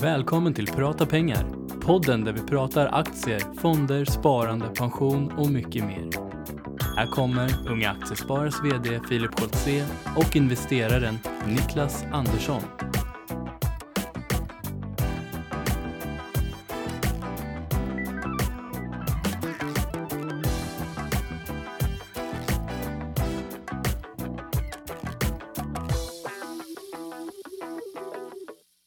[0.00, 1.46] Välkommen till Prata pengar.
[1.80, 6.08] Podden där vi pratar aktier, fonder, sparande, pension och mycket mer.
[6.96, 9.86] Här kommer Unga Aktiesparares VD Filip Scholtze
[10.16, 12.62] och investeraren Niklas Andersson.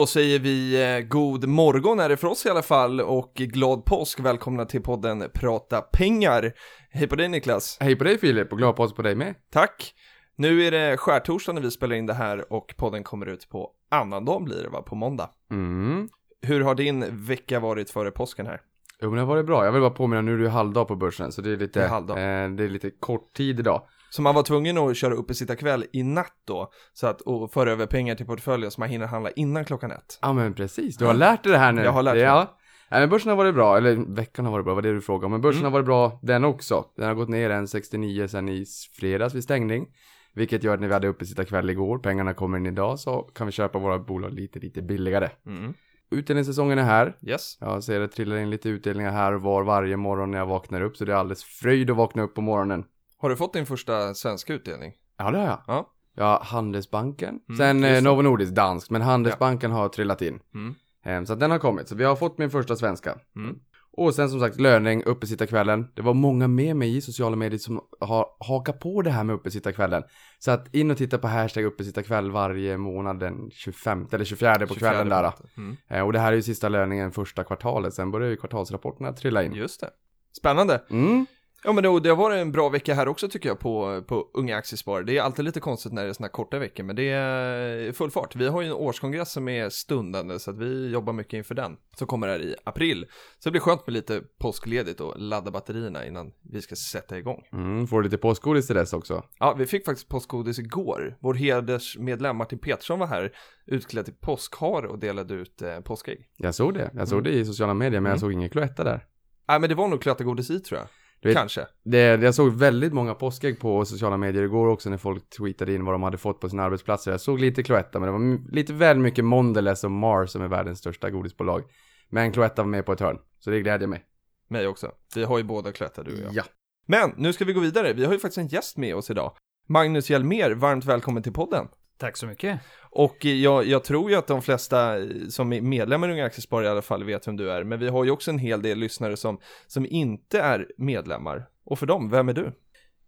[0.07, 4.19] Säger vi eh, god morgon är det för oss i alla fall och glad påsk.
[4.19, 6.53] Välkomna till podden Prata pengar.
[6.89, 7.77] Hej på dig Niklas.
[7.79, 9.35] Hej på dig Filip och glad påsk på dig med.
[9.51, 9.93] Tack.
[10.35, 13.71] Nu är det skärtorsdag när vi spelar in det här och podden kommer ut på
[13.91, 15.29] annandagen blir det va, på måndag.
[15.51, 16.09] Mm.
[16.41, 18.61] Hur har din vecka varit före påsken här?
[19.01, 19.65] Jo men det har varit bra.
[19.65, 21.79] Jag vill bara påminna, nu är det ju halvdag på börsen så det är lite,
[21.79, 23.81] Det är eh, det är lite kort tid idag.
[24.09, 27.21] Så man var tvungen att köra upp i sitta kväll i natt då, så att
[27.21, 30.19] och föra över pengar till portföljen så man hinner handla innan klockan ett.
[30.21, 31.83] Ja men precis, du har lärt dig det här nu.
[31.83, 32.23] Jag har lärt mig.
[32.23, 32.57] Ja.
[32.91, 35.25] Nej men börsen har varit bra, eller veckan har varit bra, vad det du frågar
[35.25, 35.31] om.
[35.31, 35.71] Men börsen Mm.
[35.71, 36.85] har varit bra den också.
[36.97, 38.65] Den har gått ner en 69 sen i
[38.99, 39.87] fredags vid stängning.
[40.33, 43.21] Vilket gör att när vi hade uppe sitta kväll igår, pengarna kommer in idag, så
[43.21, 45.29] kan vi köpa våra bolag lite, lite billigare.
[45.45, 45.73] Mm.
[46.11, 47.15] Utdelningssäsongen är här.
[47.27, 47.57] Yes.
[47.59, 50.81] Jag ser det trillar in lite utdelningar här och var varje morgon när jag vaknar
[50.81, 52.83] upp, så det är alldeles fröjd att vakna upp på morgonen.
[53.17, 54.93] Har du fått din första svenska utdelning?
[55.17, 55.61] Ja, det har jag.
[55.67, 55.93] Ja.
[56.15, 57.39] Ja, Handelsbanken.
[57.49, 58.03] Mm, Sen eh.
[58.03, 60.39] Novo Nordisk, dansk, men Handelsbanken har trillat in.
[60.53, 60.75] Mm.
[61.05, 63.15] Eh, så att den har kommit, så vi har fått min första svenska.
[63.35, 63.59] Mm.
[63.91, 65.87] Och sen som sagt löning, uppesittarkvällen.
[65.93, 69.35] Det var många med mig i sociala medier som har hakat på det här med
[69.35, 70.03] uppesittarkvällen.
[70.39, 74.73] Så att in och titta på hashtag uppesittarkväll varje månad den 25 eller 24 på
[74.73, 75.33] 24 kvällen där.
[75.57, 75.77] Mm.
[75.87, 79.43] Eh, och det här är ju sista löningen första kvartalet, sen börjar ju kvartalsrapporterna trilla
[79.43, 79.53] in.
[79.53, 79.89] Just det.
[80.37, 80.83] Spännande.
[80.89, 81.25] Mm.
[81.63, 84.29] Ja men det, det har varit en bra vecka här också tycker jag på, på
[84.33, 85.03] Unga Aktiesparare.
[85.03, 88.11] Det är alltid lite konstigt när det är här korta veckor men det är full
[88.11, 88.35] fart.
[88.35, 91.77] Vi har ju en årskongress som är stundande så att vi jobbar mycket inför den.
[91.97, 93.05] Som kommer här i april.
[93.39, 97.43] Så det blir skönt med lite påskledigt och ladda batterierna innan vi ska sätta igång.
[97.53, 99.23] Mm, får lite påskgodis till dess också.
[99.39, 101.17] Ja, vi fick faktiskt påskgodis igår.
[101.21, 103.31] Vår hedersmedlem Martin Petersson var här
[103.65, 106.19] utklädd till påskhare och delade ut eh, påskägg.
[106.37, 108.19] Jag såg det, jag såg det i sociala medier, men jag Mm.
[108.19, 109.05] såg ingen Cloetta där.
[109.47, 110.87] Nej men det var nog klötagodis i tror jag.
[111.21, 111.67] Vet- Kanske.
[111.83, 115.85] Det, jag såg väldigt många påskägg på sociala medier igår också när folk tweetade in
[115.85, 117.11] vad de hade fått på sina arbetsplatser.
[117.11, 120.47] Jag såg lite Cloetta, men det var lite väl mycket Mondelez och Mars som är
[120.47, 121.63] världens största godisbolag.
[122.09, 124.05] Men Cloetta var med på ett hörn, så det glädjer mig.
[124.49, 124.91] Mig också.
[125.15, 126.33] Vi har ju båda klötta du och jag.
[126.35, 126.43] Ja.
[126.87, 127.93] Men nu ska vi gå vidare.
[127.93, 129.33] Vi har ju faktiskt en gäst med oss idag.
[129.69, 131.67] Magnus Hjelmer, varmt välkommen till podden.
[131.97, 132.59] Tack så mycket.
[132.97, 136.25] Och eh, jag, jag tror ju att de flesta eh, som är medlemmar i Unga
[136.25, 137.63] Aktiesparare i alla fall vet vem du är.
[137.63, 141.49] Men vi har ju också en hel del lyssnare som, som inte är medlemmar.
[141.63, 142.51] Och för dem, vem är du?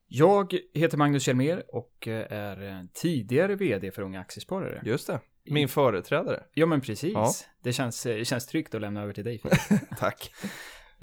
[0.08, 4.82] Jag heter Magnus Hjelmer och eh, är eh, tidigare vd för Unga Aktiesparare.
[4.86, 6.44] Just det, min företrädare.
[6.54, 7.14] Ja, men precis.
[7.14, 7.32] Ja.
[7.64, 9.42] Det, känns, eh, det känns tryggt att lämna över till dig.
[9.98, 10.32] Tack.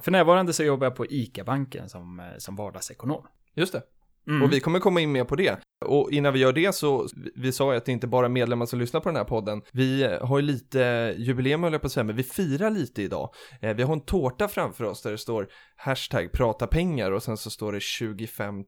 [0.03, 3.27] för närvarande så jobbar jag på ICA-banken som, eh, som vardagsekonom.
[3.55, 3.83] Just det.
[4.29, 4.43] Mm.
[4.43, 5.59] Och vi kommer komma in mer på det.
[5.85, 8.67] Och innan vi gör det så, vi- sa ju att det inte bara är medlemmar
[8.67, 9.63] som lyssnar på den här podden.
[9.73, 13.03] Vi eh, har ju lite jubileum höll jag på att säga, men vi firar lite
[13.03, 13.35] idag.
[13.61, 17.37] Eh, Vi har en tårta framför oss där det står hashtag prata pengar och sen
[17.37, 18.65] så står det 25 000.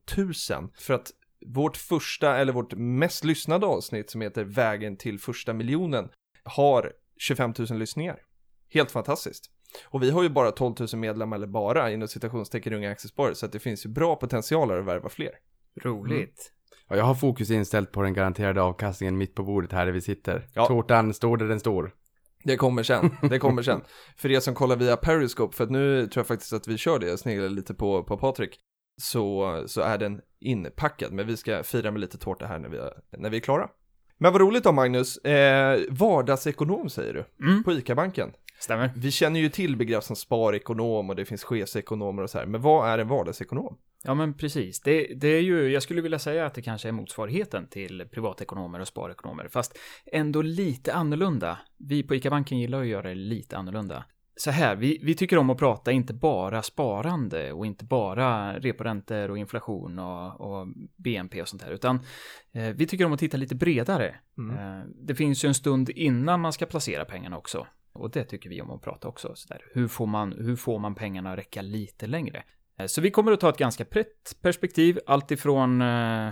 [0.79, 1.11] För att
[1.47, 6.09] vårt första, eller vårt mest lyssnade avsnitt som heter Vägen till första miljonen
[6.45, 8.17] har 25 000 lyssningar.
[8.73, 9.45] Helt fantastiskt.
[9.87, 13.47] Och vi har ju bara 12 000 medlemmar, eller bara inom citationstecken unga aktiesparare, så
[13.47, 15.31] att det finns ju bra potential att värva fler.
[15.83, 16.53] Roligt.
[16.89, 20.01] Och jag har fokus inställt på den garanterade avkastningen mitt på bordet här där vi
[20.01, 20.49] sitter.
[20.55, 20.67] Ja.
[20.67, 21.95] Tårtan står där den står.
[22.45, 23.81] Det kommer sen, det kommer sen.
[24.17, 26.99] För er som kollar via Periscope, för att nu tror jag faktiskt att vi kör
[26.99, 28.59] det, jag sneglar lite på, på Patrik,
[29.01, 32.79] så, så är den inpackad, men vi ska fira med lite tårta här när vi,
[33.19, 33.69] när vi är klara.
[34.19, 37.65] Men vad roligt då Magnus, eh, vardagsekonom säger du, Mm.
[37.65, 38.33] på ICA-banken.
[38.61, 38.93] Stämmer.
[38.97, 42.63] Vi känner ju till begrepp som sparekonom och det finns chefsekonomer och så här, men
[42.63, 43.77] vad är en vardagsekonom?
[44.05, 44.81] Ja, men precis.
[44.81, 48.81] Det, det är ju, jag skulle vilja säga att det kanske är motsvarigheten till privatekonomer
[48.81, 49.79] och sparekonomer, fast
[50.13, 51.59] ändå lite annorlunda.
[51.79, 54.05] Vi på ICA-banken gillar att göra det lite annorlunda.
[54.37, 59.31] Så här, vi, vi tycker om att prata inte bara sparande och inte bara reporäntor
[59.31, 62.01] och inflation och, och BNP och sånt här, utan
[62.53, 64.15] eh, vi tycker om att titta lite bredare.
[64.39, 64.57] Mm.
[64.57, 67.67] Eh, det finns ju en stund innan man ska placera pengarna också.
[67.93, 69.33] Och det tycker vi om att prata också.
[69.35, 69.63] Så där.
[69.75, 72.43] Hur, får man, hur får man pengarna att räcka lite längre?
[72.79, 76.31] Eh, Så vi kommer att ta ett ganska brett perspektiv, alltifrån eh,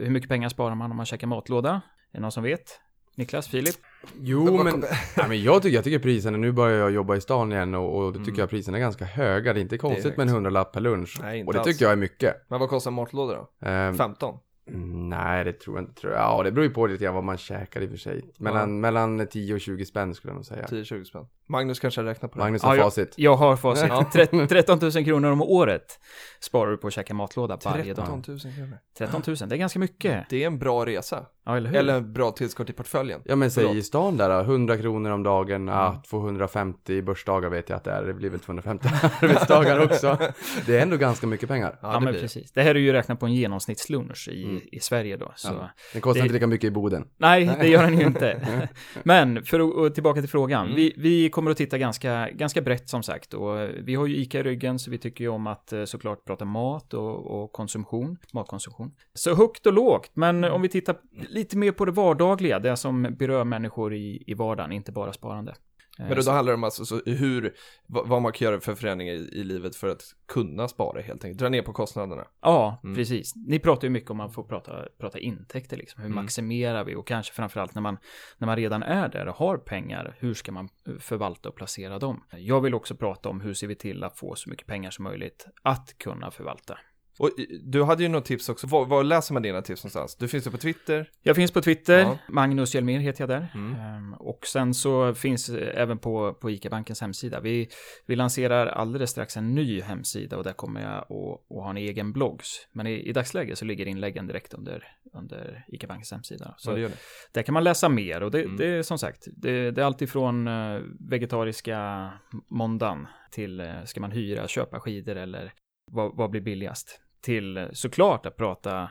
[0.00, 1.70] hur mycket pengar sparar man om man käkar matlåda?
[2.12, 2.80] Är det någon som vet?
[3.16, 3.74] Niklas, Filip?
[4.20, 4.80] Jo, men,
[5.16, 7.96] nej, men jag, tycker, jag tycker priserna, nu börjar jag jobba i stan igen och,
[7.96, 9.52] och då tycker jag priserna är ganska höga.
[9.52, 10.16] Det är inte konstigt högt.
[10.16, 11.18] med en hundralapp per lunch.
[11.22, 11.68] Nej, inte och det alls.
[11.68, 12.34] tycker jag är mycket.
[12.48, 13.66] Men vad kostar en matlåda då?
[13.68, 14.38] Ehm, 15?
[14.72, 16.00] Nej, det tror jag inte.
[16.00, 16.22] Tror jag.
[16.22, 18.24] Ja, det beror ju på lite grann vad man käkar i och för sig.
[18.38, 20.66] Mellan, mellan 10 och 20 spänn skulle jag nog säga.
[20.66, 21.26] 10-20 spänn.
[21.46, 22.44] Magnus kanske räknar på det.
[22.44, 23.14] Magnus har Ja, facit.
[23.16, 23.88] Jag har facit.
[23.88, 24.10] Ja.
[24.12, 26.00] Tre- 13 000 kronor om året
[26.40, 28.28] sparar du på att käka matlåda varje 13 dag.
[28.28, 28.78] 000 kronor.
[28.98, 30.24] 13 000, det är ganska mycket.
[30.30, 31.26] Det är en bra resa.
[31.48, 31.76] Ja, eller hur?
[31.78, 33.20] Eller en bra tillskott i portföljen.
[33.24, 37.68] Ja men säg i stan där då, 100 kronor om dagen, ja 250 börsdagar vet
[37.68, 38.88] jag att det är, det blir väl 250
[39.22, 40.18] arbetsdagar också.
[40.66, 41.78] Det är ändå ganska mycket pengar.
[41.82, 42.52] Ja, det men blir precis.
[42.52, 44.60] Det här är ju räknat på en genomsnittslunch i, Mm.
[44.72, 45.32] i Sverige då.
[45.36, 45.48] Så.
[45.48, 45.70] Ja.
[45.92, 47.08] Den kostar Det- inte lika mycket i Boden.
[47.16, 48.48] Nej, det gör den ju inte.
[49.02, 50.64] Men för att tillbaka till frågan.
[50.64, 50.76] Mm.
[50.76, 53.34] Vi, vi kommer att titta ganska, ganska brett som sagt.
[53.34, 56.24] Och vi har ju ICA i ryggen så vi tycker ju om att eh, såklart
[56.24, 58.90] prata mat och, och konsumtion, matkonsumtion.
[59.14, 60.52] Så högt och lågt, men Mm.
[60.52, 60.96] om vi tittar
[61.38, 65.54] lite mer på det vardagliga, det som berör människor i, i vardagen, inte bara sparande.
[66.00, 67.54] Men då, då handlar det om alltså så hur,
[67.86, 70.02] vad, man kan göra för förändringar i, i livet för att
[70.32, 71.38] kunna spara helt enkelt.
[71.40, 72.24] Dra ner på kostnaderna.
[72.42, 72.96] Ja, Mm.
[72.96, 73.32] precis.
[73.36, 76.02] Ni pratar ju mycket om att få prata, prata intäkter, liksom.
[76.02, 76.22] hur Mm.
[76.22, 76.94] maximerar vi?
[76.94, 77.98] Och kanske framförallt när man,
[78.38, 81.98] när man redan är där och har pengar, hur ska man eh, förvalta och placera
[81.98, 82.24] dem?
[82.36, 85.02] Jag vill också prata om hur ser vi till att få så mycket pengar som
[85.04, 86.78] möjligt att kunna förvalta.
[87.18, 87.30] Och
[87.64, 88.66] du hade ju något tips också.
[88.66, 90.16] Var, var läser man dina tips någonstans?
[90.16, 91.10] Du finns ju på Twitter.
[91.22, 92.18] Jag finns på Twitter, Ja.
[92.28, 93.48] Magnus Hjelmér heter jag där.
[93.54, 93.74] Mm.
[93.80, 97.40] Ehm, Och sen så finns eh, även på, på ICA-bankens hemsida.
[97.40, 97.68] Vi,
[98.06, 102.12] vi lanserar alldeles strax en ny hemsida och där kommer jag att, ha en egen
[102.12, 102.68] bloggs.
[102.72, 106.54] Men i, i dagsläget så ligger inläggen direkt under, under ICA-bankens hemsida.
[106.58, 106.96] Så Så det gör det.
[107.32, 108.56] där kan man läsa mer och det, Mm.
[108.56, 110.80] det är som sagt, det, det är alltid från eh,
[111.10, 112.10] vegetariska
[112.50, 115.52] måndagen till eh, ska man hyra, köpa skidor eller
[115.92, 117.00] vad, vad blir billigast?
[117.20, 118.90] Till såklart att prata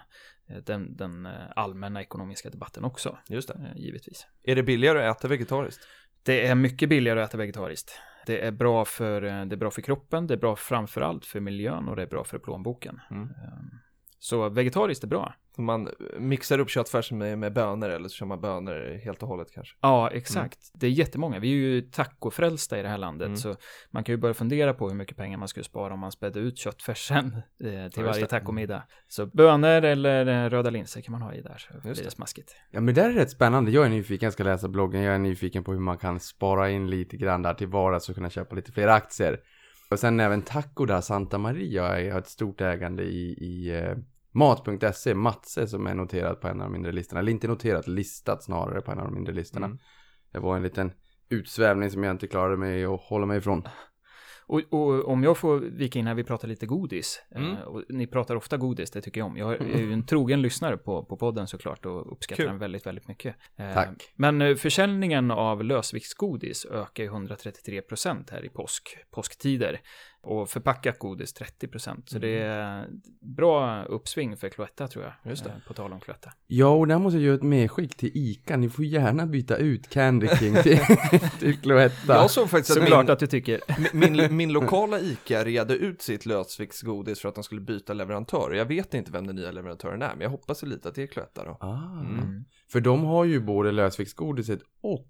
[0.49, 3.53] eh, den, den eh, allmänna ekonomiska debatten också, Just det.
[3.53, 4.27] eh, givetvis.
[4.43, 5.87] Är det billigare att äta vegetariskt?
[6.23, 7.99] Det är mycket billigare att äta vegetariskt.
[8.25, 11.87] Det är bra för, det är bra för kroppen, det är bra framförallt för miljön
[11.87, 12.99] och det är bra för plånboken.
[13.11, 13.29] Mm.
[14.19, 15.33] Så vegetariskt är bra.
[15.59, 19.51] Man mixar upp köttfärsen med, med bönor eller så kör man bönor helt och hållet
[19.51, 19.75] kanske.
[19.81, 20.59] Ja, exakt.
[20.73, 21.39] Det är jättemånga.
[21.39, 23.37] Vi är ju tacofrälsta i det här landet, Mm.
[23.37, 23.55] så
[23.91, 26.39] man kan ju börja fundera på hur mycket pengar man skulle spara om man spädde
[26.39, 27.25] ut köttfärsen
[27.63, 28.83] eh, till varje tacomiddag.
[29.07, 32.03] Så bönor eller eh, röda linser kan man ha i där, så blir det.
[32.03, 32.55] det smaskigt.
[32.71, 33.71] Ja men det där är rätt spännande.
[33.71, 35.01] Jag är nyfiken, jag ska läsa bloggen.
[35.01, 38.15] Jag är nyfiken på hur man kan spara in lite grann där till vardags och
[38.15, 39.39] kunna köpa lite fler aktier.
[39.89, 41.83] Och sen även Taco där, Santa Maria.
[42.13, 43.97] Har ett stort ägande i, i eh,
[44.31, 47.19] Mat.se, Matse som är noterad på en av de mindre listorna.
[47.19, 49.65] Eller inte noterat, listat snarare på en av de mindre listorna.
[49.65, 49.77] Mm.
[50.31, 50.91] Det var en liten
[51.29, 53.63] utsvävning som jag inte klarade mig att hålla mig ifrån.
[54.47, 57.21] Och, och om jag får vika in här, vi pratar lite godis.
[57.35, 57.51] Mm.
[57.51, 57.57] Eh,
[57.89, 59.37] ni pratar ofta godis, det tycker jag om.
[59.37, 62.49] Jag är ju en trogen lyssnare på, på podden såklart och uppskattar Kul.
[62.49, 63.35] den väldigt, väldigt mycket.
[63.55, 64.13] Eh, Tack.
[64.15, 69.81] Men eh, försäljningen av lösviktsgodis ökar ju 133% här i påsk, påsktider.
[70.27, 72.01] Och förpackat godis 30%.
[72.05, 72.87] Så det är
[73.21, 75.13] bra uppsving för Cloetta tror jag.
[75.23, 75.29] Mm.
[75.29, 75.49] Just det.
[75.49, 76.31] eh, På tal om Cloetta.
[76.47, 78.57] Ja, och där måste jag göra ett medskick till ICA.
[78.57, 80.79] Ni får gärna byta ut Candy King till,
[81.39, 82.13] till Cloetta.
[82.13, 83.61] Jag såg faktiskt att Såklart min, att du tycker.
[83.95, 88.53] min, min lokala ICA redde ut sitt lösviktsgodis för att de skulle byta leverantör.
[88.53, 91.07] Jag vet inte vem den nya leverantören är, men jag hoppas lite att det är
[91.07, 91.57] Cloetta då.
[91.59, 91.99] Ah.
[91.99, 92.45] Mm.
[92.71, 95.07] För de har ju både lösviktsgodiset och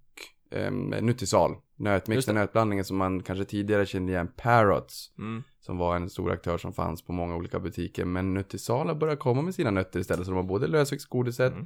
[0.51, 1.55] um, Nutisal.
[1.79, 2.31] Just Nötmix det.
[2.31, 4.31] och nötblandningen som man kanske tidigare kände igen.
[4.37, 5.11] Parrots.
[5.17, 5.43] Mm.
[5.59, 8.05] Som var en stor aktör som fanns på många olika butiker.
[8.05, 10.25] Men Nutisal har börjat komma med sina nötter istället.
[10.25, 11.65] Så de har både lösviktsgodiset, Mm.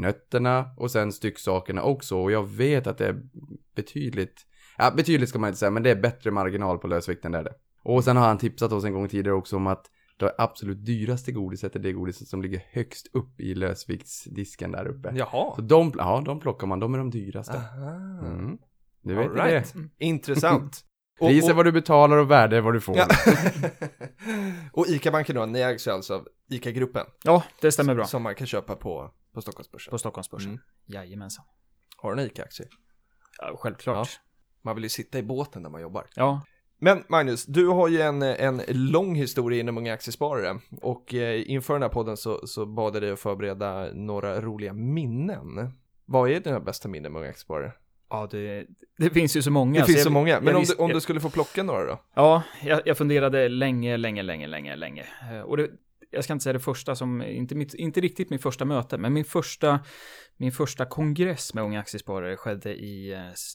[0.00, 2.16] nötterna och sen stycksakerna också.
[2.16, 3.22] Och jag vet att det är
[3.74, 4.46] betydligt,
[4.78, 7.44] ja betydligt ska man inte säga, men det är bättre marginal på lösvikten där är
[7.44, 7.54] det.
[7.84, 9.86] Och sen har han tipsat oss en gång tidigare också om att
[10.16, 15.12] det absolut dyraste godiset är det godiset som ligger högst upp i lösviktsdisken där uppe.
[15.16, 15.54] Jaha.
[15.56, 17.56] Så de, ja, de plockar man, de är de dyraste.
[17.56, 17.90] Aha.
[18.26, 18.58] Mm.
[19.02, 19.74] Du vet right.
[19.74, 20.04] det.
[20.06, 20.84] Intressant.
[21.20, 22.96] Och- Pris är och- vad du betalar och värde är vad du får.
[22.96, 23.06] Ja.
[24.72, 27.06] och ICA-banken då, ni ägs ju alltså av ICA-gruppen.
[27.24, 28.04] Ja, det stämmer bra.
[28.04, 29.90] Som man kan köpa på, på Stockholmsbörsen.
[29.90, 30.50] På Stockholmsbörsen.
[30.50, 30.62] Mm.
[30.86, 31.44] Jajamensan.
[31.96, 32.66] Har du en ICA-aktie?
[33.38, 34.08] Ja, självklart.
[34.62, 36.06] Man vill ju sitta i båten när man jobbar.
[36.14, 36.40] Ja,
[36.78, 41.72] Men Magnus, du har ju en, en lång historia inom Unga Aktiesparare och eh, inför
[41.74, 45.72] den här podden så, så bad jag dig att förbereda några roliga minnen.
[46.04, 47.72] Vad är dina bästa minnen med Unga Aktiesparare?
[48.12, 48.66] Ja det,
[48.98, 49.80] det finns ju så många.
[49.80, 51.62] det finns jag- så många, men om, visst- du, om jag- du skulle få plocka
[51.62, 51.98] några då?
[52.14, 55.04] Ja, jag, jag funderade länge, länge, länge, länge, länge.
[55.32, 55.68] Eh, Och det,
[56.12, 59.12] jag ska inte säga det första som, inte, mitt, inte riktigt min första möte, men
[59.12, 59.80] min första,
[60.36, 63.12] min första kongress med unga aktiesparare skedde i,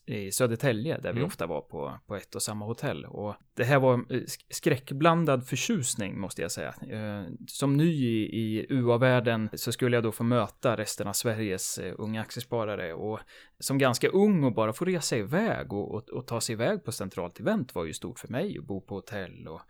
[0.07, 1.27] eh, i Södertälje, där vi Mm.
[1.27, 3.05] ofta var på, på ett och samma hotell.
[3.05, 6.73] Och det här var eh, sk- skräckblandad förtjusning, måste jag säga.
[6.91, 11.79] Eh, Som ny i, i UA-världen så skulle jag då få möta resten av Sveriges
[11.97, 12.93] unga aktiesparare.
[12.93, 13.19] Och
[13.59, 16.91] som ganska ung och bara få resa iväg och, och, och ta sig iväg på
[16.91, 19.61] centralt event var ju stort för mig och bo på hotell och,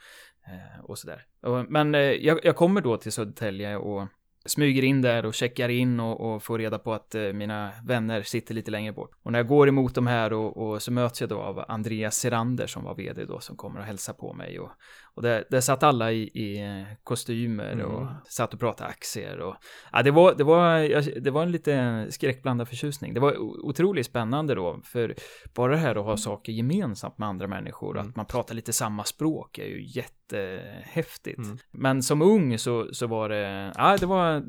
[0.48, 1.26] Eh, och sådär.
[1.42, 4.08] Och, men eh, jag, jag kommer då till Södertälje och
[4.46, 8.22] smyger in där och checkar in och, och får reda på att eh, mina vänner
[8.22, 9.12] sitter lite längre bort.
[9.24, 12.16] Och när jag går emot de här och, och så möts jag då av Andreas
[12.16, 14.72] Serander som var vd då som kommer och hälsar på mig och,
[15.18, 17.86] och där, där satt alla i, i eh, kostymer Mm.
[17.86, 19.56] och satt och pratade aktier och
[19.92, 23.14] ja, det var, det var, det var en lite skräckblandad förtjusning.
[23.14, 25.16] Det var otroligt spännande då, för
[25.56, 28.10] bara det här att ha saker gemensamt med andra människor, Mm.
[28.10, 31.38] att man pratar lite samma språk är ju jättehäftigt.
[31.38, 31.58] Mm.
[31.72, 34.44] Men som ung så, så var det, ja, det var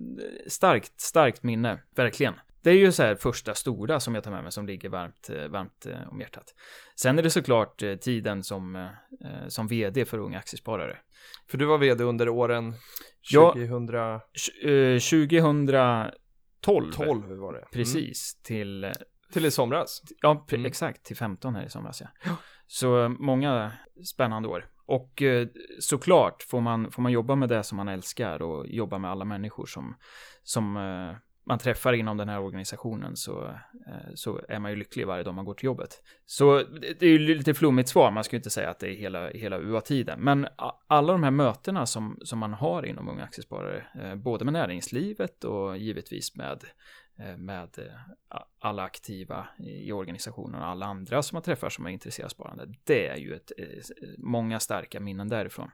[0.47, 2.35] starkt, starkt minne, verkligen.
[2.62, 5.31] Det är ju så här första stora som jag tar med mig som ligger varmt,
[5.31, 6.55] eh, varmt eh, om hjärtat.
[6.97, 8.88] Sen är det såklart eh, tiden som,
[9.49, 10.99] som vd för Unga Aktiesparare.
[11.50, 12.75] För du var vd under åren
[13.31, 13.53] Ja.
[13.53, 14.21] 2012
[14.65, 16.12] Tj- eh, 2012,
[17.38, 17.59] var det.
[17.59, 17.69] Mm.
[17.73, 18.93] precis, till,
[19.33, 20.03] Till i somras.
[20.23, 20.67] ja, Mm.
[20.67, 22.09] exakt, till 15 här i somras, ja.
[22.67, 23.73] Så många
[24.05, 24.67] spännande år.
[24.87, 25.23] Och
[25.81, 29.25] såklart får man, får man jobba med det som man älskar och jobba med alla
[29.25, 29.97] människor som,
[30.43, 30.77] som
[31.49, 33.45] man träffar inom den här organisationen så,
[33.87, 36.02] eh, så är man ju lycklig varje dag man går till jobbet.
[36.26, 36.62] Så
[36.99, 39.31] det är ju lite flummigt svar, man ska ju inte säga att det är hela,
[39.31, 40.21] hela UA-tiden.
[40.21, 40.49] Men
[40.87, 45.45] alla de här mötena som, som man har inom Unga Aktiesparare, eh, både med näringslivet
[45.45, 46.64] och givetvis med
[47.19, 47.69] eh, med
[48.59, 52.75] alla aktiva i organisationen och alla andra som man träffar som är intresserade av sparande.
[52.85, 53.52] Det är ju ett,
[54.19, 55.71] många starka minnen därifrån.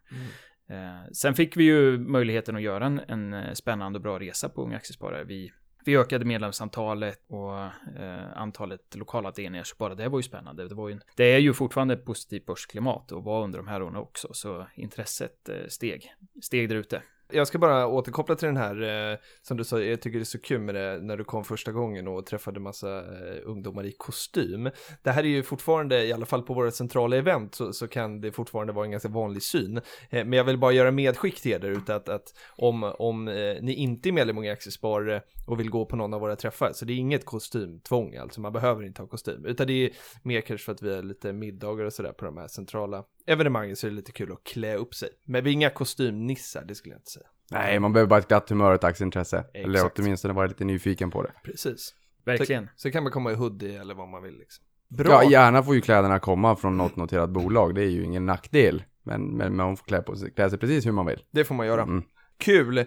[0.68, 2.98] Eh, sen fick vi ju möjligheten att göra en,
[3.34, 5.24] en spännande och bra resa på Unga Aktiesparare.
[5.24, 5.52] Vi,
[5.84, 7.58] vi ökade medlemsantalet och
[8.02, 10.68] eh, antalet lokala delningar, så bara det var ju spännande.
[10.68, 13.82] Det, var ju, det är ju fortfarande ett positivt börsklimat och var under de här
[13.82, 16.12] åren också, så intresset eh, steg,
[16.42, 17.02] steg där ute.
[17.32, 20.24] Jag ska bara återkoppla till den här, eh, som du sa, jag tycker det är
[20.24, 23.92] så kul med det när du kom första gången och träffade massa eh, ungdomar i
[23.92, 24.70] kostym.
[25.02, 28.20] Det här är ju fortfarande, i alla fall på våra centrala event, så, så kan
[28.20, 29.76] det fortfarande vara en ganska vanlig syn.
[29.76, 33.28] Eh, men jag vill bara göra medskick till er där ute att, att om, om
[33.28, 36.72] eh, ni inte är medlem i Aktiesparare och vill gå på någon av våra träffar,
[36.72, 39.90] så det är inget kostymtvång, alltså man behöver inte ha kostym, utan det är
[40.22, 43.76] mer kanske för att vi har lite middagar och sådär på de här centrala evenemangen
[43.76, 45.08] så är det lite kul att klä upp sig.
[45.26, 47.26] Men vi är inga kostymnissar, det skulle jag inte säga.
[47.50, 49.44] Nej, man behöver bara ett glatt humör och ett aktieintresse.
[49.54, 49.98] Eller Exakt.
[49.98, 51.32] åtminstone vara lite nyfiken på det.
[51.44, 51.94] Precis.
[52.24, 52.68] Verkligen.
[52.76, 54.64] Så kan man komma i hoodie eller vad man vill liksom.
[54.88, 55.22] Bra.
[55.24, 57.74] Ja, gärna får ju kläderna komma från något noterat bolag.
[57.74, 58.82] Det är ju ingen nackdel.
[59.02, 61.22] Men, men man får klä, på sig, klä sig precis hur man vill.
[61.30, 61.82] Det får man göra.
[61.82, 62.02] Mm.
[62.38, 62.78] Kul.
[62.78, 62.84] Eh,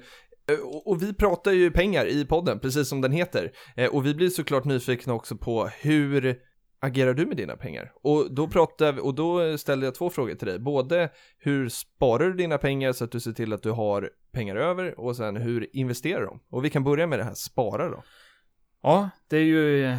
[0.63, 3.51] Och och vi pratar ju pengar i podden, precis som den heter.
[3.75, 6.35] Eh, Och vi blir såklart nyfikna också på hur
[6.87, 7.91] agerar du med dina pengar?
[7.95, 10.59] Och då pratar vi, och då ställer jag två frågor till dig.
[10.59, 14.55] Både hur sparar du dina pengar så att du ser till att du har pengar
[14.55, 16.39] över och sen hur investerar de?
[16.49, 18.03] Och vi kan börja med det här spara då.
[18.87, 19.97] Ja, det är ju eh,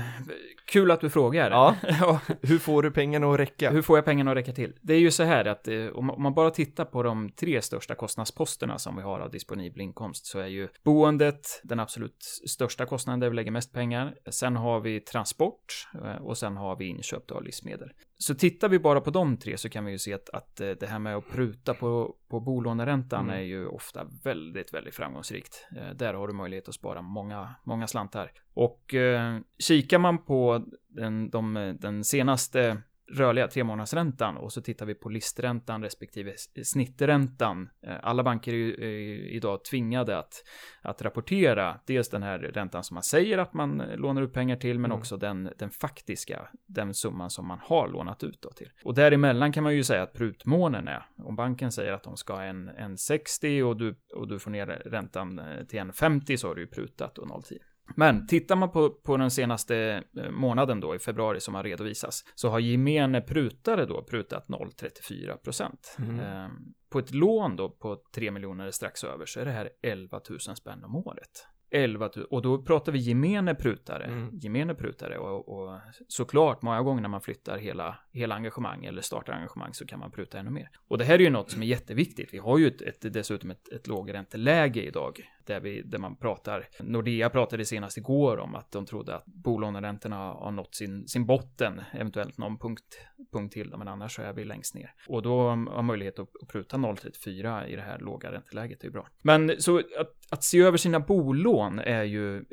[0.66, 1.50] kul att du frågar.
[1.50, 1.76] Ja.
[2.00, 2.20] ja.
[2.42, 3.70] Hur får du pengarna att räcka?
[3.70, 4.72] Hur får jag pengarna att räcka till?
[4.82, 7.30] Det är ju så här att eh, om man- om man bara tittar på de
[7.30, 12.22] tre största kostnadsposterna som vi har av disponibel inkomst så är ju boendet den absolut
[12.48, 14.14] största kostnaden där vi lägger mest pengar.
[14.30, 15.64] Sen har vi transport
[16.04, 17.88] eh, och sen har vi inköp av livsmedel.
[18.20, 20.70] Så tittar vi bara på de tre så kan vi ju se att, att eh,
[20.70, 23.34] det här med att pruta på, på bolåneräntan Mm.
[23.36, 25.66] är ju ofta väldigt, väldigt framgångsrikt.
[25.76, 28.32] Eh, Där har du möjlighet att spara många, många slantar.
[28.54, 34.94] Och eh, kikar man på den, de, den senaste rörliga tremånadersräntan och så tittar vi
[34.94, 37.68] på listräntan respektive snitträntan.
[37.86, 40.44] Eh, Alla banker är ju eh, idag tvingade att,
[40.82, 44.56] att rapportera dels den här räntan som man säger att man eh, lånar ut pengar
[44.56, 44.98] till, men Mm.
[44.98, 48.70] också den, den faktiska, den summan som man har lånat ut då till.
[48.84, 52.34] Och däremellan kan man ju säga att prutmånen är, om banken säger att de ska
[52.34, 56.48] ha en, en 60 och du, och du får ner räntan till en 50 så
[56.48, 57.58] har du ju prutat och 0,10.
[57.96, 62.24] Men tittar man på, på den senaste eh, månaden då i februari som har redovisas
[62.34, 65.96] så har gemene prutare då prutat 0,34 procent.
[65.98, 66.20] Mm.
[66.20, 66.50] Eh,
[66.90, 70.40] på ett lån då på 3 miljoner strax över så är det här 11 000
[70.40, 71.46] spänn om året.
[71.70, 74.38] 11 000, och då pratar vi gemene prutare, Mm.
[74.38, 75.78] gemene prutare och, och
[76.08, 80.10] såklart många gånger när man flyttar hela, hela engagemang eller startar engagemang så kan man
[80.10, 80.70] pruta ännu mer.
[80.88, 82.34] Och det här är ju något som är jätteviktigt.
[82.34, 86.68] Vi har ju ett, ett, dessutom ett, ett lågränteläge idag där, vi, där man pratar,
[86.80, 91.80] Nordea pratade senast igår om att de trodde att bolåneräntorna har nått sin, sin botten,
[91.92, 92.98] eventuellt någon punkt,
[93.32, 94.94] punkt till, men annars så är vi längst ner.
[95.08, 98.88] Och då har möjlighet att, att pruta 0,34 i det här låga ränteläget Det är
[98.88, 99.08] ju bra.
[99.22, 102.44] Men så att, att se över sina bolån är ju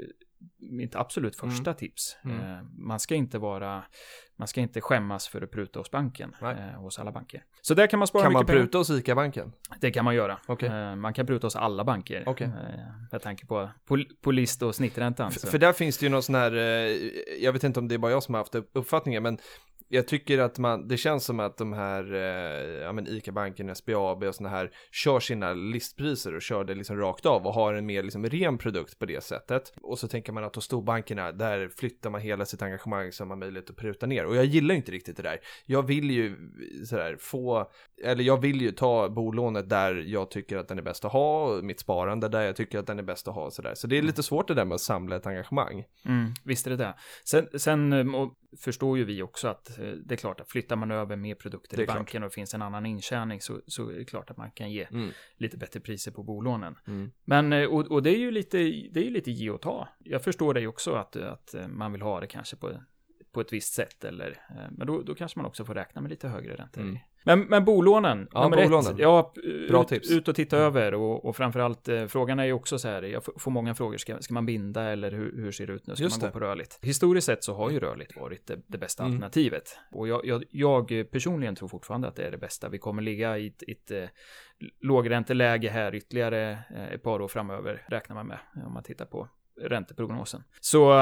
[0.59, 2.17] mitt absolut första tips.
[2.25, 2.39] Mm.
[2.39, 3.83] Eh, man ska inte vara,
[4.35, 6.55] man ska inte skämmas för att pruta hos banken, Nej.
[6.73, 7.43] eh, hos alla banker.
[7.61, 8.61] Så där kan man spara Kan man mycket pengar.
[8.63, 9.51] pruta hos ICA-banken?
[9.81, 10.39] Det kan man göra.
[10.47, 10.69] Okej.
[10.69, 12.23] Eh, Man kan pruta hos alla banker.
[12.41, 12.49] Eh,
[13.11, 15.31] Med tanke på, på, på list och snitträntan.
[15.31, 16.51] För, för där finns det ju någon sån här,
[17.41, 19.37] jag vet inte om det är bara jag som har haft upp- uppfattningen, men
[19.87, 24.23] jag tycker att man, det känns som att de här, eh, ja men ICA-banken, SBAB
[24.23, 27.85] och sådana här kör sina listpriser och kör det liksom rakt av och har en
[27.85, 29.73] mer liksom ren produkt på det sättet.
[29.81, 33.37] Och så tänker man att hos storbankerna, där flyttar man hela sitt engagemang som har
[33.37, 34.25] möjlighet att pruta ner.
[34.25, 35.39] Och jag gillar inte riktigt det där.
[35.65, 36.35] Jag vill ju
[36.85, 37.71] sådär få,
[38.03, 41.45] eller jag vill ju ta bolånet där jag tycker att den är bäst att ha,
[41.45, 43.73] och mitt sparande där jag tycker att den är bäst att ha sådär.
[43.75, 45.83] Så det är lite svårt det där med att samla ett engagemang.
[46.05, 46.95] Mm, visst är det det.
[47.25, 48.05] Sen, sen eh,
[48.59, 51.79] förstår ju vi också att eh, det är klart att flyttar man över mer produkter
[51.79, 51.97] i är klart.
[51.97, 54.87] banken och finns en annan intjäning så, så är det klart att man kan ge
[54.91, 55.09] Mm.
[55.37, 56.75] lite bättre priser på bolånen.
[56.87, 57.11] Mm.
[57.25, 59.87] Men, eh, och, och det är ju lite, det är ju lite ge och ta.
[59.99, 62.71] Jag förstår dig också att, att eh, man vill ha det kanske på,
[63.31, 64.41] på ett visst sätt eller,
[64.71, 66.81] men då, då kanske man också får räkna med lite högre räntor.
[66.81, 66.97] Mm.
[67.25, 68.93] Men, men bolånen, Ja, nummer bolånen.
[68.93, 69.33] ett, ja,
[69.69, 70.11] Bra ut, tips.
[70.11, 73.23] ut och titta över och, och framförallt eh, frågan är ju också så här, jag
[73.37, 76.03] får många frågor, ska, ska man binda eller hur, hur ser det ut nu, ska
[76.03, 76.33] Just man det.
[76.33, 76.79] gå på rörligt?
[76.81, 79.13] Historiskt sett så har ju rörligt varit det, det bästa Mm.
[79.13, 82.69] alternativet och jag, jag, jag personligen tror fortfarande att det är det bästa.
[82.69, 84.09] Vi kommer ligga i ett, ett eh,
[84.81, 89.27] lågränteläge här ytterligare eh, ett par år framöver, räknar man med, om man tittar på
[89.61, 90.43] ränteprognosen.
[90.61, 90.93] Så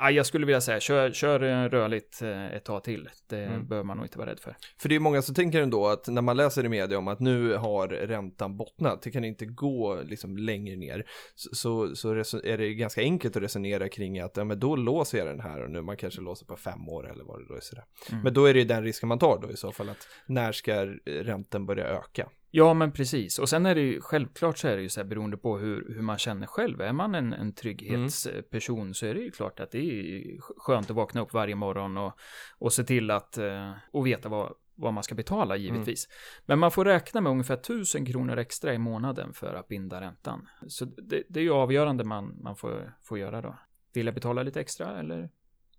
[0.00, 3.08] äh, jag skulle vilja säga, kör, kör eh, rörligt eh, ett tag till.
[3.28, 3.68] Det Mm.
[3.68, 4.56] behöver man nog inte vara rädd för.
[4.78, 7.20] För det är många som tänker ändå att när man läser i media om att
[7.20, 12.10] nu har räntan bottnat, det kan inte gå liksom längre ner, så, så,
[12.44, 15.62] är det ganska enkelt att resonera kring att ja, men då låser jag den här
[15.62, 17.84] och nu man kanske låser på fem år eller vad det då är sådär.
[18.10, 18.22] Mm.
[18.22, 20.52] Men då är det ju den risken man tar då i så fall att när
[20.52, 22.28] ska räntan börja öka?
[22.50, 23.38] Ja, men precis.
[23.38, 25.94] Och sen är det ju självklart så är det ju så här beroende på hur,
[25.94, 26.80] hur man känner själv.
[26.80, 30.96] Är man en, en trygghetsperson så är det ju klart att det är skönt att
[30.96, 32.12] vakna upp varje morgon och,
[32.58, 36.08] och se till att eh, och veta vad, vad man ska betala givetvis.
[36.46, 40.48] Men man får räkna med ungefär 1000 kronor extra i månaden för att binda räntan.
[40.68, 43.58] Så det, det är ju avgörande man, man får, får göra då.
[43.94, 45.30] Vill jag betala lite extra eller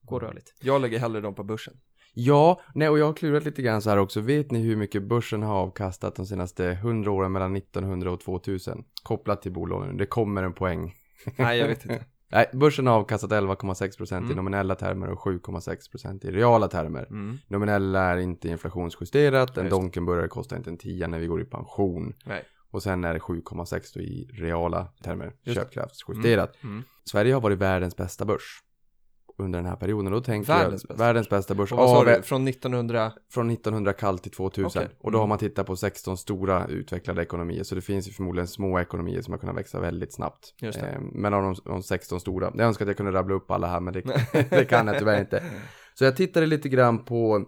[0.02, 0.54] gå rörligt?
[0.62, 1.74] Jag lägger hellre dem på börsen.
[2.20, 4.22] Ja, nej och jag har klurat lite grann så här också.
[4.22, 8.84] Vet ni hur mycket börsen har avkastat de senaste 100 åren mellan 1900 och 2000?
[9.04, 9.98] Kopplat till bolånen.
[9.98, 10.96] Det kommer en poäng.
[11.36, 12.06] Nej, jag vet inte.
[12.32, 14.36] Nej, börsen har avkastat 11,6% procent i Mm.
[14.38, 17.08] nominella termer och 7,6% procent i reala termer.
[17.10, 17.38] Mm.
[17.48, 19.58] Nominella är inte inflationsjusterat.
[19.58, 19.82] En Just det.
[20.04, 22.14] Donken kostar inte en tia när vi går i pension.
[22.26, 22.44] Nej.
[22.72, 25.34] Och sen är det 7,6 då i reala termer.
[25.44, 25.60] Just.
[25.60, 26.64] Köpkraftsjusterat.
[26.64, 26.84] Mm.
[27.04, 28.64] Sverige har varit världens bästa börs.
[29.40, 30.12] Under den här perioden.
[30.12, 31.72] Då tänker Världens jag bästa världens bästa börs.
[31.72, 32.22] Och vad sa du?
[32.22, 33.12] Från 1900?
[33.34, 34.82] från 1900 kallt till 2000.
[34.84, 34.96] Okej.
[35.00, 35.30] Och då har Mm.
[35.30, 37.64] man tittat på 16 stora utvecklade ekonomier.
[37.64, 40.54] Så det finns ju förmodligen små ekonomier som har kunnat växa väldigt snabbt.
[40.62, 40.88] Just det.
[40.88, 42.52] Eh, men av de, de 16 stora.
[42.56, 44.02] Jag önskar att jag kunde rabbla upp alla här men det,
[44.50, 45.44] det kan jag tyvärr inte.
[45.94, 47.46] Så jag tittade lite grann på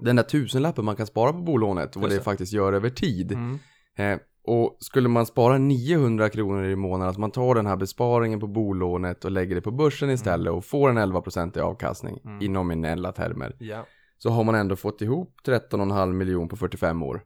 [0.00, 2.20] den där tusenlappen man kan spara på bolånet och vad det.
[2.20, 3.32] faktiskt gör över tid.
[3.32, 3.58] Mm.
[3.98, 8.40] Eh, och skulle man spara 900 kronor i månaden, att man tar den här besparingen
[8.40, 12.42] på bolånet och lägger det på börsen istället och får en 11% i avkastning Mm.
[12.42, 13.86] i nominella termer Ja.
[14.18, 17.20] så har man ändå fått ihop 13,5 miljon på 45 år.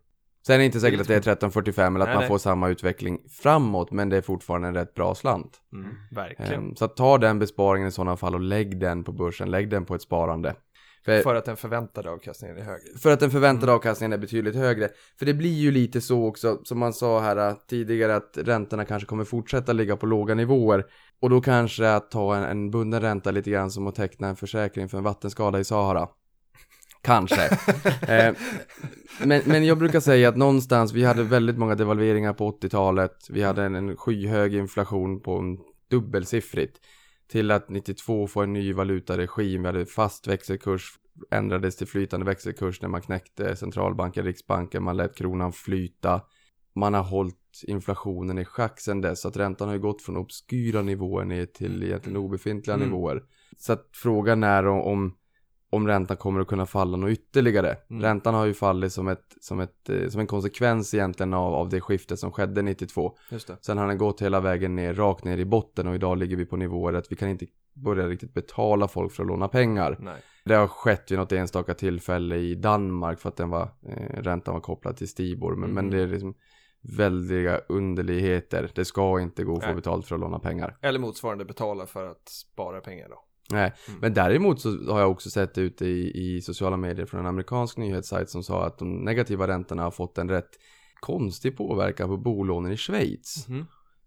[0.47, 2.29] Sen är det inte säkert att det är 1345 eller att Nej, man nej.
[2.29, 5.59] får samma utveckling framåt, men det är fortfarande en rätt bra slant.
[5.73, 5.89] Mm.
[6.11, 6.53] Verkligen.
[6.69, 9.85] Ehm, Så ta den besparingen i sådana fall och lägg den på börsen, lägg den
[9.85, 10.55] på ett sparande.
[11.05, 12.99] För, För att den förväntade avkastningen är högre.
[12.99, 13.75] för att den förväntade Mm.
[13.77, 14.89] avkastningen är betydligt högre.
[15.19, 18.85] För det blir ju lite så också, som man sa här äh, tidigare, att räntorna
[18.85, 20.85] kanske kommer fortsätta ligga på låga nivåer.
[21.21, 24.37] Och då kanske att ta en, en bunden ränta lite grann som att teckna en
[24.37, 26.09] försäkring för en vattenskada i Sahara.
[27.03, 27.45] Kanske.
[28.09, 28.35] eh,
[29.25, 33.17] men, men jag brukar säga att någonstans, vi hade väldigt många devalveringar på 80-talet.
[33.31, 35.59] Vi hade en, en skyhög inflation på en
[35.91, 36.77] dubbelsiffrigt.
[37.31, 39.63] Till att 92 få en ny valutaregim.
[39.63, 40.93] Vi hade fast växelkurs,
[41.31, 46.21] ändrades till flytande växelkurs när man knäckte centralbanken, riksbanken, man lät kronan flyta.
[46.75, 49.21] Man har hållit inflationen i schack sedan dess.
[49.21, 52.89] Så att räntan har ju gått från obskyra nivåer ner till egentligen obefintliga Mm.
[52.89, 53.23] nivåer.
[53.59, 55.17] Så att frågan är om, om,
[55.73, 57.77] om räntan kommer att kunna falla något ytterligare.
[57.91, 58.03] Mm.
[58.03, 61.69] Räntan har ju fallit som, ett, som, ett, eh, som en konsekvens egentligen av, av
[61.69, 63.17] det skiftet som skedde 92.
[63.31, 63.57] Just det.
[63.61, 66.47] Sen har den gått hela vägen ner, rakt ner i botten och idag ligger vi
[66.47, 69.97] på nivåer att vi kan inte börja riktigt betala folk för att låna pengar.
[70.01, 70.21] Nej.
[70.45, 74.55] Det har skett vid något enstaka tillfälle i Danmark för att den var, eh, räntan
[74.55, 75.55] var kopplad till Stibor.
[75.55, 75.75] Men, Mm.
[75.75, 76.35] men det är liksom
[76.83, 78.71] väldiga underligheter.
[78.75, 79.77] Det ska inte gå att få Nej.
[79.77, 80.77] betalt för att låna pengar.
[80.83, 83.25] Eller motsvarande betala för att spara pengar då.
[83.53, 84.01] Nej, Mm.
[84.01, 87.77] men däremot så har jag också sett ute i, i sociala medier från en amerikansk
[87.77, 90.51] nyhetssajt som sa att de negativa räntorna har fått en rätt
[91.01, 93.47] konstig påverkan på bolånen i Schweiz.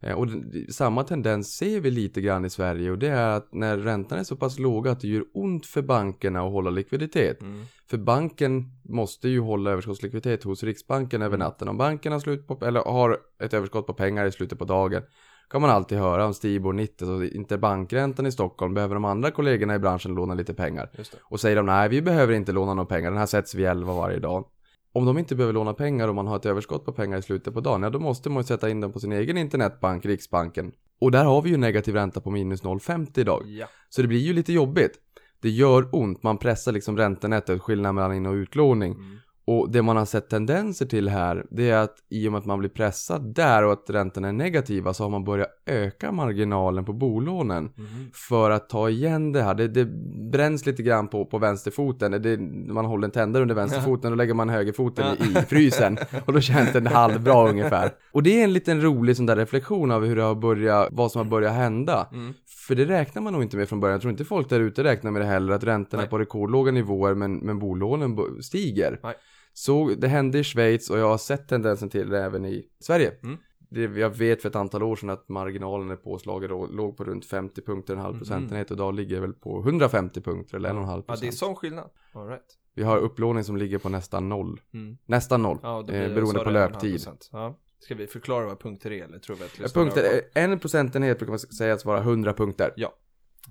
[0.01, 0.27] Eh, Och
[0.69, 4.23] samma tendens ser vi lite grann i Sverige och det är att när räntan är
[4.23, 7.41] så pass låga att det gör ont för bankerna att hålla likviditet.
[7.41, 7.65] Mm.
[7.89, 11.45] För banken måste ju hålla överskottslikviditet hos Riksbanken över Mm.
[11.45, 11.67] natten.
[11.67, 15.03] Om banken har, slut på, eller har ett överskott på pengar i slutet på dagen
[15.49, 19.75] kan man alltid höra om Stibor 90, så interbankräntan i Stockholm, behöver de andra kollegorna
[19.75, 20.89] i branschen låna lite pengar?
[21.23, 23.93] Och säger de nej, vi behöver inte låna några pengar, den här sätts vid 11
[23.93, 24.45] varje dag.
[24.93, 27.53] Om de inte behöver låna pengar och man har ett överskott på pengar i slutet
[27.53, 30.71] på dagen, ja då måste man ju sätta in dem på sin egen internetbank, Riksbanken.
[31.01, 33.43] Och där har vi ju negativ ränta på minus 0,50 idag.
[33.45, 33.67] Ja.
[33.89, 34.99] Så det blir ju lite jobbigt.
[35.41, 38.93] Det gör ont, man pressar liksom räntenettot, skillnaden mellan in och utlåning.
[38.93, 39.17] Mm.
[39.45, 42.45] Och det man har sett tendenser till här, det är att i och med att
[42.45, 46.86] man blir pressad där och att räntorna är negativa så har man börjat öka marginalen
[46.86, 48.10] på bolånen Mhm.
[48.13, 49.53] för att ta igen det här.
[49.56, 49.86] Det, det
[50.32, 52.12] bränns lite grann på, på vänsterfoten.
[52.12, 52.38] Det,
[52.73, 56.39] man håller en tändare under vänsterfoten och lägger man högerfoten i, i frysen och då
[56.41, 57.91] känns den halvbra ungefär.
[58.12, 61.12] Och det är en liten rolig sån där reflektion av hur det har börjat, vad
[61.12, 62.08] som har börjat hända.
[62.13, 62.34] Mm.
[62.67, 63.93] För det räknar man nog inte med från början.
[63.93, 66.06] Jag tror inte folk där ute räknar med det heller, att räntorna Nej.
[66.08, 68.99] är på rekordlåga nivåer men, men bolånen bo- stiger.
[69.03, 69.13] Nej.
[69.53, 73.13] Så det hände i Schweiz och jag har sett tendensen till det även i Sverige.
[73.23, 73.37] Mm.
[73.69, 77.03] Det, jag vet för ett antal år sedan att marginalen är påslagen och låg på
[77.03, 78.19] runt 50 punkter, en halv Mhm.
[78.19, 81.13] procentenhet och idag ligger det väl på 150 punkter eller en och en halv Ja,
[81.13, 81.35] det är procent.
[81.37, 81.89] sån skillnad.
[82.13, 82.57] All right.
[82.75, 84.61] Vi har upplåning som ligger på nästan noll.
[84.73, 84.97] Mm.
[85.05, 85.57] Nästan noll.
[85.63, 86.91] Ja, eh, beroende på löptid.
[86.93, 87.29] procent.
[87.31, 87.59] Ja.
[87.79, 90.03] Ska vi förklara vad punkter är eller tror vi att Punkter,
[90.35, 92.73] eh, en procentenhet brukar man säga att vara 100 punkter.
[92.75, 92.93] Ja.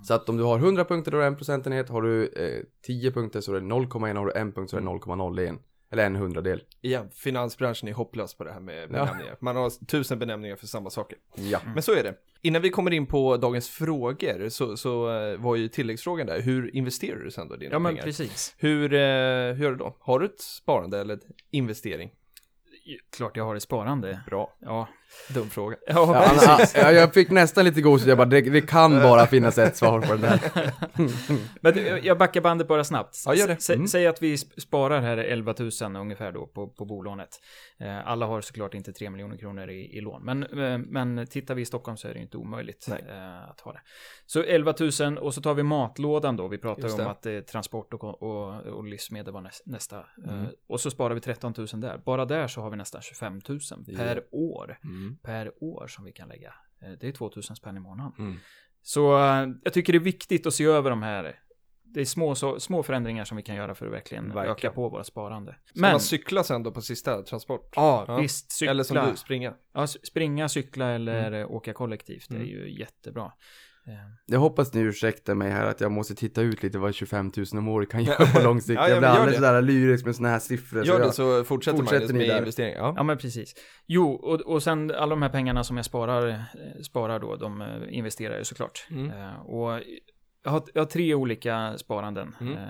[0.04, 2.62] Så att om du har 100 punkter då är det en procentenhet, har du eh,
[2.86, 5.58] 10 punkter så är det 0,1, har du en punkt så är det 0,01.
[5.92, 6.62] Eller en hundradel.
[6.81, 8.87] Igen, finansbranschen är hopplös på det här med Ja.
[8.88, 9.37] benämningar.
[9.40, 11.18] Man har tusen benämningar för samma saker.
[11.35, 11.61] Ja.
[11.74, 12.14] Men så är det.
[12.42, 16.40] Innan vi kommer in på dagens frågor så, så eh, var ju tilläggsfrågan där.
[16.40, 18.05] Hur investerar du sen då dina Ja, men pengar?
[18.05, 18.55] precis.
[18.59, 19.96] Hur, eh, hur gör du då?
[20.00, 22.11] Har du ett sparande eller ett investering?
[23.16, 24.20] Klart jag har ett sparande.
[24.26, 24.57] Bra.
[24.61, 24.88] Ja.
[25.35, 25.77] Dum fråga.
[25.87, 29.59] Ja, Ja, ja, jag fick nästan lite gåshud, jag bara, det, det kan bara finnas
[29.59, 30.40] ett svar på den där.
[31.61, 33.22] Men jag backar bandet bara snabbt.
[33.27, 33.68] Ja, gör det.
[33.75, 33.88] Mm.
[33.88, 37.29] Säg att vi sp- sparar här 11 000 ungefär då på, på bolånet.
[37.81, 41.55] Eh, Alla har såklart inte 3 miljoner kronor i, i lån, men, eh, men tittar
[41.55, 43.05] vi i Stockholm så är det inte omöjligt Nej.
[43.09, 43.81] eh, att ha det.
[44.27, 46.48] Så 11 000 och så tar vi matlådan då.
[46.48, 47.11] Vi pratar om det.
[47.11, 50.05] att eh, transport och, och, och livsmedel var näs, nästa.
[50.29, 50.46] Mm.
[50.68, 52.01] och så sparar vi 13 000 där.
[52.05, 53.61] Bara där så har vi nästan 25 000
[53.96, 54.79] per år.
[54.85, 55.01] Mm.
[55.22, 56.54] Per år som vi kan lägga.
[56.82, 58.12] Eh, Det är 2 000 spänn i månaden.
[58.18, 58.36] Mm.
[58.82, 61.38] Så eh, jag tycker det är viktigt att se över de här.
[61.94, 64.50] Det är små, så, små förändringar som vi kan göra för att verkligen, Verkligen.
[64.50, 65.52] öka på våra sparande.
[65.64, 67.72] Ska Men, man cykla sen då på sista transport?
[67.76, 68.16] ja, Ja.
[68.16, 68.70] visst, cykla.
[68.70, 69.55] Eller som du, springa?
[69.74, 71.50] Ja, springa, cykla eller Mm.
[71.50, 72.26] åka kollektivt.
[72.28, 72.48] Det är Mm.
[72.48, 73.33] ju jättebra.
[73.87, 73.92] Eh,
[74.26, 77.46] Jag hoppas ni ursäktar mig här att jag måste titta ut lite vad 25 000
[77.59, 78.74] om året kan göra på lång sikt.
[78.81, 79.46] Ja, ja, jag blir alldeles det.
[79.46, 80.85] sådär lyrisk med såna här siffror.
[80.85, 82.38] Gör så det jag, så fortsätter, fortsätter Magnus ni med där.
[82.38, 82.78] investeringar.
[82.78, 82.94] Ja.
[82.96, 83.55] Ja, men precis.
[83.87, 86.37] Jo, och, och sen alla de här pengarna som jag sparar, eh,
[86.83, 88.87] sparar då, de eh, investerar jag såklart.
[88.90, 89.11] Mm.
[89.40, 89.81] Och
[90.44, 92.35] jag har, jag har tre olika sparanden.
[92.40, 92.52] Mm.
[92.55, 92.61] Eh,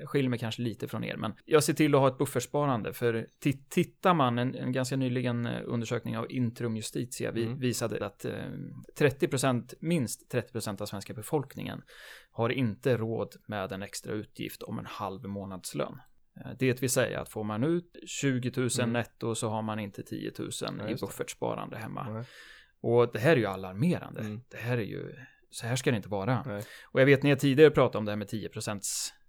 [0.00, 2.92] jag skiljer mig kanske lite från er, men jag ser till att ha ett buffertsparande.
[2.92, 7.58] För ti- tittar man, en, en ganska nyligen eh, undersökning av Intrum Justitia vi, Mm.
[7.58, 8.32] visade att eh,
[8.98, 11.82] 30%, minst 30% av svenska befolkningen
[12.30, 15.98] har inte råd med en extra utgift om en halv månadslön.
[16.40, 18.92] Eh, Det vill säga att får man ut 20 000 Mm.
[18.92, 22.08] netto så har man inte 10 000 Ja, i buffertsparande hemma.
[22.12, 22.24] Nej.
[22.80, 24.20] Och det här är ju alarmerande.
[24.20, 24.40] Mm.
[24.50, 25.14] Det här är ju,
[25.52, 26.42] så här ska det inte vara.
[26.46, 26.62] Nej.
[26.84, 28.80] Och jag vet när jag tidigare pratade om det här med 10%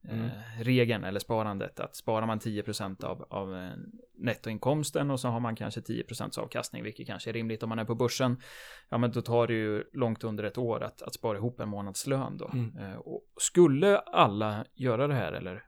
[0.10, 0.26] Mm.
[0.26, 1.80] eh, regeln eller sparandet.
[1.80, 3.72] Att sparar man 10% av, av eh,
[4.18, 7.86] nettoinkomsten och så har man kanske 10% avkastning, vilket kanske är rimligt om man är
[7.86, 8.42] på börsen.
[8.90, 11.70] Ja, men då tar det ju långt under ett år att, att spara ihop en
[11.70, 12.50] månadslön då.
[12.54, 12.78] Mm.
[12.78, 15.64] Eh, och skulle alla göra det här, eller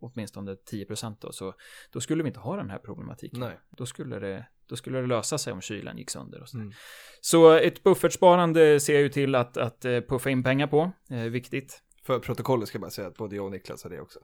[0.00, 1.54] åtminstone 10% då, så
[1.92, 3.40] då skulle vi inte ha den här problematiken.
[3.40, 3.58] Nej.
[3.70, 6.58] Då skulle det, då skulle det lösa sig om kylen gick sönder och så.
[6.58, 6.72] Mm.
[7.20, 10.92] Så ett buffertsparande ser jag ju till att, att puffa in pengar på.
[11.10, 11.82] Eh, viktigt.
[12.06, 14.18] För protokollet ska jag bara säga att både jag och Niklas har det också.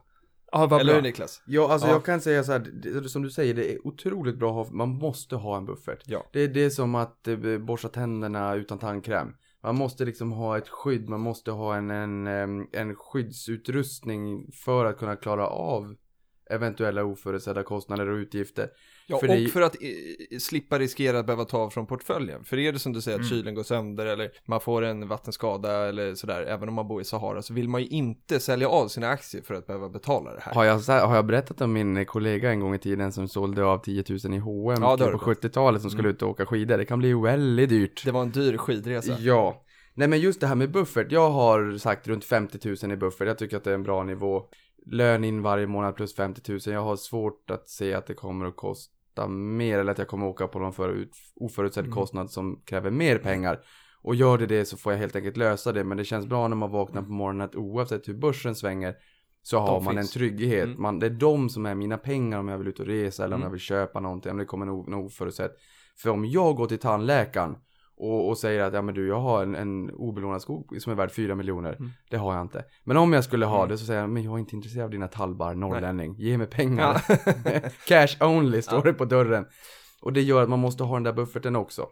[0.51, 1.01] Ja, vad Eller hur.
[1.01, 1.41] Niklas?
[1.47, 1.93] Ja, alltså Ja.
[1.93, 4.75] jag kan säga så här, det, som du säger, det är otroligt bra att ha,
[4.75, 6.03] man måste ha en buffert.
[6.05, 6.25] Ja.
[6.33, 9.35] Det är det som att eh, borsta tänderna utan tandkräm.
[9.63, 14.97] Man måste liksom ha ett skydd, man måste ha en, en, en skyddsutrustning för att
[14.97, 15.95] kunna klara av
[16.49, 18.69] eventuella oförutsedda kostnader och utgifter.
[19.09, 22.43] Ja, För och det- för att eh, slippa riskera att behöva ta från portföljen.
[22.43, 23.29] För är det som du säger att Mm.
[23.29, 27.03] kylen går sönder eller man får en vattenskada eller sådär, även om man bor i
[27.03, 30.39] Sahara, så vill man ju inte sälja av sina aktier för att behöva betala det
[30.41, 30.53] här.
[30.53, 33.77] Har jag, har jag berättat om min kollega en gång i tiden som sålde av
[33.77, 35.27] 10 000 i H&M Ja, har på du berättat.
[35.43, 36.77] 70-talet som skulle ut och åka skidor?
[36.77, 38.05] Det kan bli väldigt dyrt.
[38.05, 39.15] Det var en dyr skidresa.
[39.19, 39.63] Ja.
[39.93, 41.11] Nej men just det här med buffert.
[41.11, 43.27] Jag har sagt runt 50 000 i buffert.
[43.27, 44.43] Jag tycker att det är en bra nivå.
[44.85, 46.59] Lön in varje månad plus 50 000.
[46.65, 48.93] Jag har svårt att se att det kommer att kosta
[49.27, 49.79] mer.
[49.79, 51.95] Eller att jag kommer åka på någon förut, oförutsedd Mm.
[51.95, 53.59] kostnad som kräver mer pengar.
[54.01, 55.83] Och gör det det så får jag helt enkelt lösa det.
[55.83, 58.95] Men det känns bra när man vaknar på morgonen att oavsett hur börsen svänger
[59.41, 60.15] så har De man finns.
[60.15, 60.65] en trygghet.
[60.65, 60.81] Mm.
[60.81, 63.35] Man, det är de som är mina pengar om jag vill ut och resa eller
[63.35, 63.45] om Mm.
[63.45, 64.31] jag vill köpa någonting.
[64.31, 65.51] Om det kommer något oförutsett.
[66.01, 67.55] För om jag går till tandläkaren
[67.97, 70.95] och, och säger att ja men du jag har en, en obelånad skog som är
[70.95, 71.73] värd 4 miljoner.
[71.73, 71.91] Mm.
[72.09, 72.65] Det har jag inte.
[72.83, 73.69] Men om jag skulle ha Mm.
[73.69, 76.15] det så säger jag men jag är inte intresserad av dina tallbar norrlänning.
[76.17, 77.01] Ge mig pengar.
[77.45, 77.59] Ja.
[77.87, 78.83] Cash only står Ja.
[78.83, 79.45] det på dörren.
[80.01, 81.85] Och det gör att man måste ha den där bufferten också.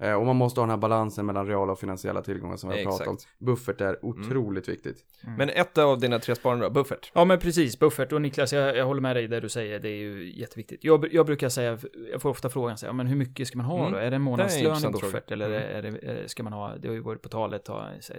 [0.00, 2.76] Eh, och man måste ha den här balansen mellan reala och finansiella tillgångar som vi
[2.76, 3.14] har pratat om.
[3.14, 3.30] Exakt.
[3.40, 3.54] Mm.
[3.54, 5.04] Buffert är otroligt viktigt.
[5.38, 7.10] Men ett av dina tre sparande då, buffert.
[7.14, 9.88] Ja men precis, buffert och Niklas, jag, jag håller med dig där du säger, det
[9.88, 10.84] är ju jätteviktigt.
[10.84, 11.78] Jag, jag brukar säga,
[12.12, 13.92] jag får ofta frågan, så här, ja, men hur mycket ska man ha Mm.
[13.92, 13.98] då?
[13.98, 15.30] Är det en är månadslön i buffert?
[15.30, 15.76] Eller Mm.
[15.76, 17.68] är det, är, ska man ha, det har ju varit på talet,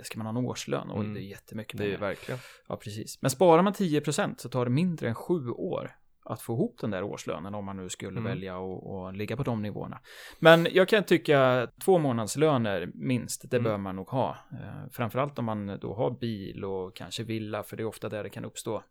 [0.03, 0.87] ska man ha en årslön?
[0.93, 1.13] Oj, Mm.
[1.13, 1.99] det är jättemycket Det är pengar.
[1.99, 2.39] verkligen.
[2.67, 3.21] Ja, precis.
[3.21, 5.91] Men sparar man 10% så tar det mindre än sju år
[6.29, 8.23] att få ihop den där årslönen om man nu skulle Mm.
[8.23, 9.99] välja att ligga på de nivåerna.
[10.39, 13.63] Men jag kan tycka två månadslöner minst, det Mm.
[13.63, 14.37] bör man nog ha.
[14.51, 18.23] Eh, framförallt om man då har bil och kanske villa, för det är ofta där
[18.23, 18.83] det kan uppstå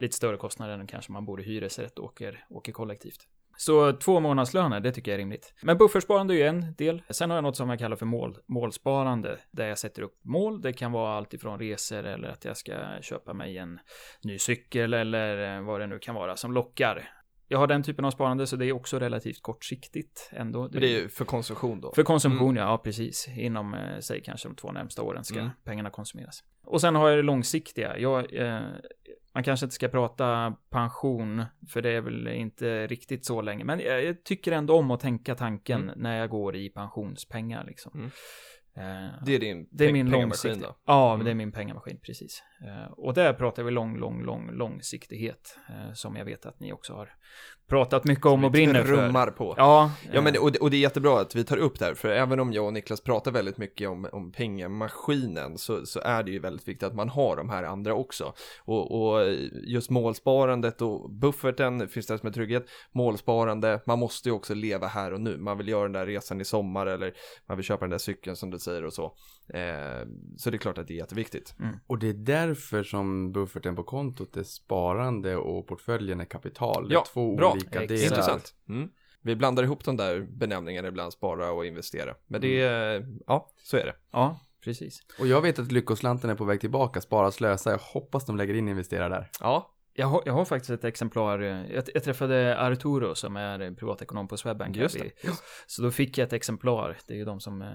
[0.00, 3.26] lite större kostnader än kanske man bor i hyresrätt och åker, åker kollektivt.
[3.56, 5.54] Så två månadslöner, det tycker jag är rimligt.
[5.62, 7.02] Men buffertsparande är ju en del.
[7.10, 10.60] Sen har jag något som jag kallar för mål, målsparande, där jag sätter upp mål.
[10.60, 13.78] Det kan vara allt ifrån resor eller att jag ska köpa mig en
[14.24, 17.08] ny cykel eller eh, vad det nu kan vara som lockar.
[17.48, 20.68] Jag har den typen av sparande, så det är också relativt kortsiktigt ändå.
[20.72, 21.92] Men det är ju för konsumtion då.
[21.94, 23.28] För konsumtion, ja, ja, precis.
[23.36, 25.50] Inom, eh, säg kanske de två närmsta åren ska Mm.
[25.64, 26.44] pengarna konsumeras.
[26.64, 27.98] Och sen har jag det långsiktiga.
[27.98, 28.60] Jag, eh,
[29.36, 33.64] man kanske inte ska prata pension, för det är väl inte riktigt så länge.
[33.64, 35.98] Men jag, jag tycker ändå om att tänka tanken Mm.
[35.98, 37.92] när jag går i pensionspengar liksom.
[37.94, 38.10] Mm.
[39.06, 40.74] Eh, Det är din det är min långsiktiga.
[40.86, 41.24] Ja, Mm.
[41.24, 42.42] det är min pengamaskin, precis.
[42.64, 45.58] Eh, och där pratar vi lång, lång, lång, långsiktighet.
[45.68, 47.08] Eh, som jag vet att ni också har
[47.68, 48.92] pratat mycket om och brinner för.
[48.92, 49.54] Rummar på.
[49.56, 51.84] Ja, Ja, men, eh, och, det, och det är jättebra att vi tar upp det
[51.84, 56.00] här, för även om jag och Niklas pratar väldigt mycket om, om pengamaskinen så, så
[56.00, 58.32] är det ju väldigt viktigt att man har de här andra också.
[58.64, 62.66] Och, och just målsparandet och bufferten finns där som en trygghet.
[62.92, 65.38] Målsparande, man måste ju också leva här och nu.
[65.38, 67.12] Man vill göra den där resan i sommar eller
[67.48, 69.12] man vill köpa den där cykeln som du säger och så.
[69.48, 70.06] Eh,
[70.36, 71.54] så det är klart att det är jätteviktigt.
[71.86, 76.88] Och det är därför som bufferten på kontot är sparande och portföljen är kapital.
[76.88, 77.52] Det är Ja, två bra.
[77.52, 77.88] olika Exakt.
[77.88, 78.02] delar.
[78.04, 78.54] Intressant.
[78.68, 78.88] Mm.
[79.22, 82.14] Vi blandar ihop de där benämningarna ibland, spara och investera.
[82.26, 83.94] Men det är, ja, så är det.
[84.10, 85.02] ja, precis.
[85.18, 87.70] Och jag vet att lyckoslanten är på väg tillbaka, spara slösa.
[87.70, 89.30] Jag hoppas de lägger in och investerar där.
[89.40, 91.40] Ja, Jag har, jag har faktiskt ett exemplar.
[91.42, 94.76] eh, Jag, jag träffade Arturo som är privatekonom på Swedbank.
[94.76, 95.10] Just det.
[95.66, 96.96] Så då fick jag ett exemplar.
[97.06, 97.68] Det är ju de som eh,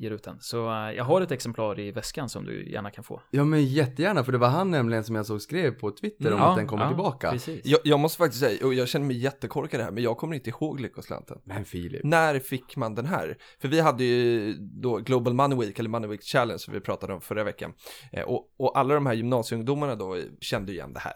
[0.00, 0.36] ger ut den.
[0.40, 3.22] Så eh, jag har ett exemplar i väskan som du gärna kan få.
[3.30, 6.38] Ja men jättegärna, för det var han nämligen som jag såg skrev på Twitter om
[6.38, 6.50] Mm.
[6.50, 7.30] att den kommer tillbaka.
[7.30, 7.60] Precis.
[7.64, 10.50] jag, jag måste faktiskt säga, och jag känner mig jättekorkad här, men jag kommer inte
[10.50, 11.38] ihåg Lyckoslanten.
[11.44, 12.04] Men Filip.
[12.04, 13.36] När fick man den här?
[13.60, 17.12] För vi hade ju då Global Money Week, eller Money Week Challenge, som vi pratade
[17.14, 17.72] om förra veckan.
[18.12, 21.14] Eh, och, och alla de här gymnasieungdomarna då kände igen det här,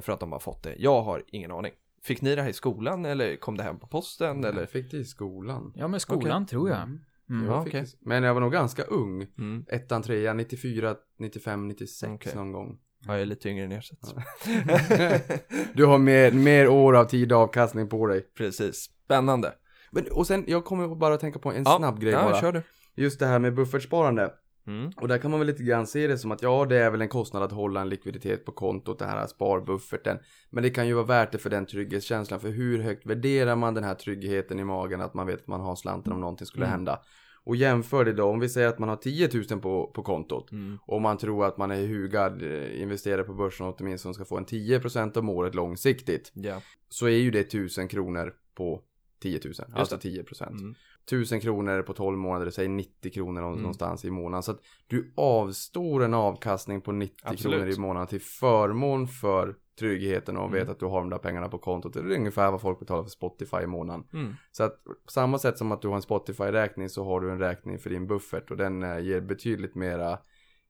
[0.00, 0.74] för att de har fått det.
[0.78, 1.72] Jag har ingen aning.
[2.02, 4.60] Fick ni det här i skolan, eller kom det hem på posten, eller?
[4.60, 5.72] Jag fick det i skolan.
[5.76, 6.78] Ja, men skolan tror jag.
[6.82, 6.98] Mm.
[7.30, 7.46] Mm.
[7.46, 9.26] Jag Ja, det- Men jag var nog ganska ung.
[9.38, 9.64] Mm.
[9.68, 12.32] Ettan, trean, 94, 95, 96 Okej.
[12.34, 12.78] någon gång.
[13.06, 13.94] Ja, jag är lite yngre än er, så.
[15.74, 18.20] Du har mer, mer år av tid och avkastning på dig.
[18.38, 18.76] Precis.
[19.04, 19.52] Spännande.
[19.90, 22.40] Men, och sen, jag kommer bara att tänka på en Ja, snabb grej ja, bara.
[22.40, 22.62] kör du.
[22.94, 24.32] Just det här med buffertsparande.
[24.66, 24.90] Mm.
[24.96, 27.00] Och där kan man väl lite grann se det som att ja, det är väl
[27.00, 30.18] en kostnad att hålla en likviditet på kontot, det här sparbufferten.
[30.50, 32.40] Men det kan ju vara värt det för den trygghetskänslan.
[32.40, 35.60] För hur högt värderar man den här tryggheten i magen att man vet att man
[35.60, 36.72] har slanten om någonting skulle Mm.
[36.72, 37.00] hända.
[37.46, 40.52] Och jämför det då, om vi säger att man har 10 000 på, på kontot.
[40.52, 40.78] Mm.
[40.86, 44.36] Och man tror att man är hugad eh, investerare på börsen och åtminstone ska få
[44.36, 46.30] en 10% om året långsiktigt.
[46.34, 46.60] Ja.
[46.88, 48.80] Så är ju det 1000 kronor på
[49.24, 50.50] 10 000, alltså 10%.
[50.50, 50.74] Mm.
[51.06, 53.58] 1000 kronor på 12 månader, säg 90 kronor Mm.
[53.58, 54.42] någonstans i månaden.
[54.42, 57.58] Så att du avstår en avkastning på 90 Absolut.
[57.58, 60.52] kronor i månaden till förmån för tryggheten och Mm.
[60.58, 61.92] vet att du har de där pengarna på kontot.
[61.92, 64.04] Det är ungefär vad folk betalar för Spotify i månaden.
[64.12, 64.34] Mm.
[64.52, 67.38] Så att på samma sätt som att du har en Spotify-räkning så har du en
[67.38, 70.18] räkning för din buffert och den eh, ger betydligt mera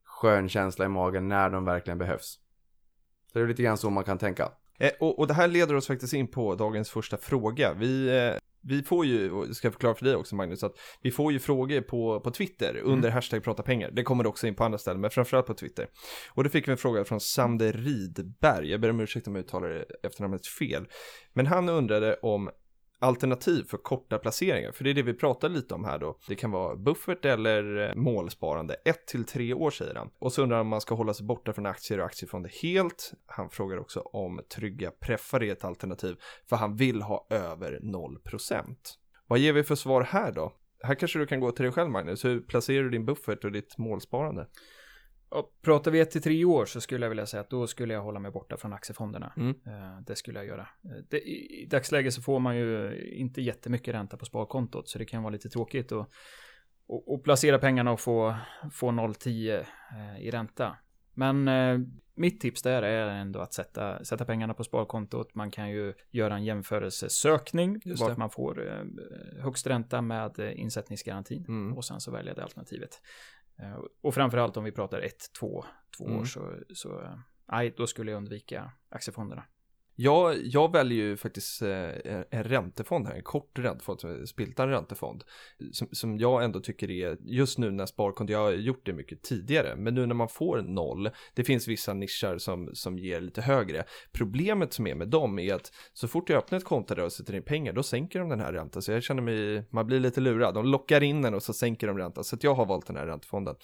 [0.05, 2.39] skön känsla i magen när de verkligen behövs.
[3.33, 4.49] Så det är lite grann så man kan tänka.
[4.79, 7.73] Eh, och, och det här leder oss faktiskt in på dagens första fråga.
[7.75, 8.35] Vi, eh,
[8.65, 11.39] vi får ju, och ska jag förklara för dig också Magnus, att vi får ju
[11.39, 13.91] frågor på, på Twitter under hashtag prata pengar.
[13.91, 15.87] Det kommer också in på andra ställen, men framförallt på Twitter.
[16.31, 19.45] Och då fick vi en fråga från Sander Ridberg, jag ber om ursäkt om jag
[19.45, 20.87] uttalar det efternamnet fel.
[21.33, 22.51] Men han undrade om
[23.05, 26.19] alternativ för korta placeringar, för det är det vi pratar lite om här då.
[26.29, 30.11] Det kan vara buffert eller eh, målsparande, ett till tre år säger han.
[30.19, 33.13] Och så undrar han om man ska hålla sig borta från aktier och aktiefonder helt.
[33.27, 36.17] Han frågar också om trygga preffar är ett alternativ,
[36.49, 38.77] för han vill ha över 0%.
[39.27, 40.53] Vad ger vi för svar här då?
[40.83, 43.53] Här kanske du kan gå till dig själv Magnus, hur placerar du din buffert och
[43.53, 44.47] ditt målsparande?
[45.63, 48.03] Pratar vi ett till tre år så skulle jag vilja säga att då skulle jag
[48.03, 49.33] hålla mig borta från aktiefonderna.
[49.37, 49.49] Mm.
[49.67, 50.69] Eh, Det skulle jag göra.
[50.85, 55.05] Eh, Det, I dagsläget så får man ju inte jättemycket ränta på sparkontot så det
[55.05, 56.09] kan vara lite tråkigt att
[56.87, 58.35] och, och placera pengarna och få,
[58.73, 60.77] få 0,10 eh, i ränta.
[61.15, 61.51] Men
[62.15, 65.35] mitt tips där är ändå att sätta, sätta pengarna på sparkontot.
[65.35, 68.85] Man kan ju göra en jämförelsesökning vart man får
[69.43, 71.77] högst ränta med insättningsgarantin Mm.
[71.77, 73.01] och sen så välja det alternativet.
[73.57, 75.65] Eh, och framförallt om vi pratar ett, två,
[75.99, 76.19] två Mm.
[76.21, 77.19] år så, så eh,
[77.53, 79.45] nej, då skulle jag undvika aktiefonderna.
[79.97, 81.89] Jag, jag väljer ju faktiskt eh,
[82.31, 85.25] en räntefond här, en kort räntefond, som Spiltan räntefond.
[85.73, 89.23] Som, som jag ändå tycker är, just nu när sparkonto, jag har gjort det mycket
[89.23, 93.43] tidigare, men nu när man får noll, det finns vissa nischer som, som ger lite
[93.43, 93.85] högre.
[94.13, 97.13] Problemet som är med dem är att så fort jag öppnar ett konto där och
[97.13, 98.83] sätter in pengar, då sänker de den här räntan.
[98.83, 100.55] Så jag känner mig, man blir lite lurad.
[100.55, 102.25] De lockar in den och så sänker de räntan.
[102.25, 103.55] Så att jag har valt den här räntefonden.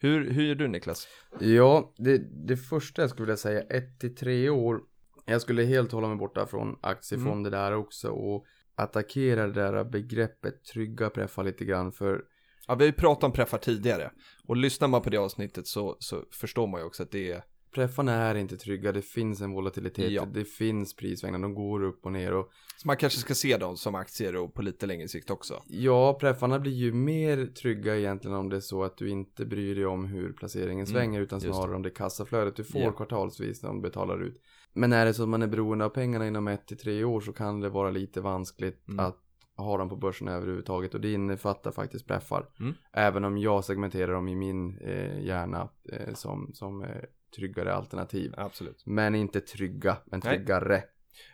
[0.00, 1.08] Hur, hur gör du Niklas?
[1.40, 4.80] Ja, det, det första jag skulle vilja säga, 1 till 3 år.
[5.24, 10.64] Jag skulle helt hålla mig borta från aktiefonder där också och attackera det där begreppet
[10.64, 12.24] trygga preffar lite grann för
[12.68, 14.10] Ja, vi har ju pratat om preffar tidigare.
[14.46, 17.44] Och lyssnar man på det avsnittet så, så förstår man ju också att det är
[17.74, 20.24] preffarna är inte trygga, det finns en volatilitet, Ja.
[20.24, 23.76] det finns prisvängningar, de går upp och ner och Så man kanske ska se dem
[23.76, 25.62] som aktier och på lite längre sikt också.
[25.66, 29.74] ja, preffarna blir ju mer trygga egentligen om det är så att du inte bryr
[29.74, 31.52] dig om hur placeringen Mm, svänger utan just det.
[31.54, 32.92] snarare om det kassaflödet du får Ja.
[32.92, 34.40] kvartalsvis när de betalar ut.
[34.72, 37.20] Men är det så att man är beroende av pengarna inom ett till tre år
[37.20, 39.04] så kan det vara lite vanskligt Mm.
[39.06, 39.16] att
[39.56, 42.46] ha dem på börsen överhuvudtaget och det innefattar faktiskt preffar.
[42.60, 42.74] Mm.
[42.92, 46.88] Även om jag segmenterar dem i min eh, hjärna eh, som, som eh,
[47.36, 48.34] tryggare alternativ.
[48.36, 48.82] Absolut.
[48.86, 50.36] Men inte trygga, men Nej.
[50.36, 50.82] tryggare.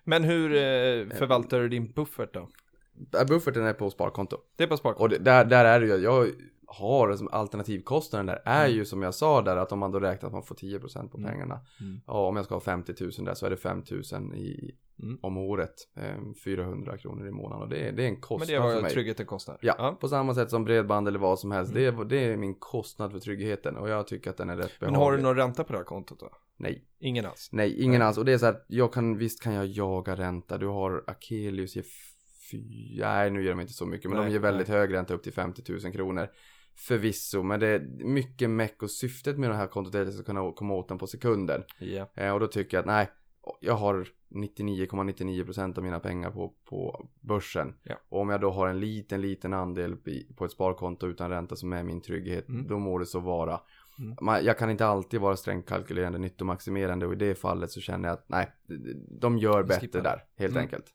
[0.04, 2.48] Men hur eh, förvaltar du din buffert då?
[3.20, 4.36] Äh, Bufferten är på sparkonto.
[4.56, 5.02] Det är på sparkonto.
[5.02, 6.28] Och det, där, där är det ju, jag
[6.66, 8.76] har som alternativkostnaden där är Mm.
[8.76, 11.18] ju som jag sa där att om man då räknar att man får 10% på
[11.18, 11.30] Mm.
[11.30, 11.60] pengarna.
[11.80, 12.00] Mm.
[12.06, 15.18] Ja, om jag ska ha 50 000 där så är det 5 000 i, Mm.
[15.22, 15.74] om året.
[15.96, 18.60] Eh, 400 kronor i månaden och det, är- det är en Men kostnad det är
[18.60, 18.92] för vad mig.
[18.92, 19.58] tryggheten kostar.
[19.62, 21.72] Ja, på samma sätt som bredband eller vad som helst.
[21.72, 21.82] Mm.
[21.96, 24.72] Det, är, det är min kostnad för tryggheten och jag tycker att den är rätt
[24.80, 25.04] Men behaglig.
[25.04, 26.30] har du någon ränta på det här kontot då?
[26.56, 26.84] Nej.
[26.98, 27.48] Ingen alls?
[27.52, 28.06] Nej, ingen Nej.
[28.08, 28.18] alls.
[28.18, 30.58] Och det är så här, jag kan, visst kan jag jaga ränta.
[30.58, 31.76] Du har Akelius
[33.00, 35.22] nej nu ger de inte så mycket, men Nej, de ger väldigt hög ränta upp
[35.22, 36.28] till 50 000 kronor.
[36.76, 40.14] Förvisso, men det är mycket meck och syftet med det här kontot är att jag
[40.14, 41.62] ska kunna komma åt den på sekunden.
[41.78, 42.08] Ja.
[42.14, 43.08] Eh, och då tycker jag att nej,
[43.60, 47.74] jag har 99,99% av mina pengar på, på börsen.
[47.82, 47.94] Ja.
[48.08, 49.96] Och om jag då har en liten, liten andel
[50.36, 52.66] på ett sparkonto utan ränta som är min trygghet, Mm.
[52.68, 53.60] då må det så vara.
[53.98, 54.16] Mm.
[54.20, 58.08] Man, jag kan inte alltid vara strängt kalkylerande, nyttomaximerande och i det fallet så känner
[58.08, 58.48] jag att nej,
[59.20, 60.62] de gör bättre där, helt Mm.
[60.62, 60.86] enkelt.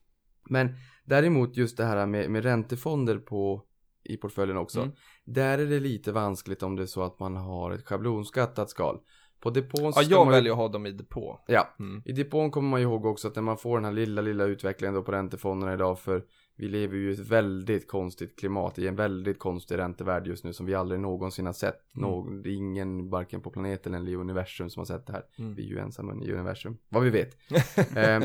[0.49, 3.63] Men däremot just det här med, med räntefonder på,
[4.03, 4.79] i portföljen också.
[4.81, 4.91] Mm.
[5.25, 8.99] Där är det lite vanskligt om det är så att man har ett schablonskattat skal.
[9.39, 11.39] På depån Ja, jag man väljer att ha dem i depå.
[11.47, 12.01] Ja, Mm.
[12.05, 14.93] i depån kommer man ihåg också att när man får den här lilla, lilla utvecklingen
[14.95, 16.23] då på räntefonderna idag för
[16.55, 20.53] vi lever ju i ett väldigt konstigt klimat i en väldigt konstig räntevärld just nu
[20.53, 21.95] som vi aldrig någonsin har sett.
[21.95, 22.09] Mm.
[22.09, 25.23] Nå- det är ingen, varken på planeten eller i universum som har sett det här.
[25.39, 25.55] Mm.
[25.55, 27.37] Vi är ju ensamma i universum, vad vi vet.
[27.97, 28.23] Ehm,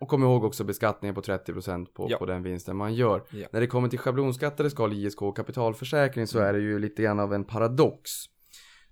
[0.00, 2.18] och kom ihåg också beskattningen på 30% på, Ja.
[2.18, 3.22] på den vinsten man gör.
[3.30, 3.48] Ja.
[3.52, 7.20] När det kommer till schablonskattade skal, ISK och kapitalförsäkring så är det ju lite grann
[7.20, 8.10] av en paradox.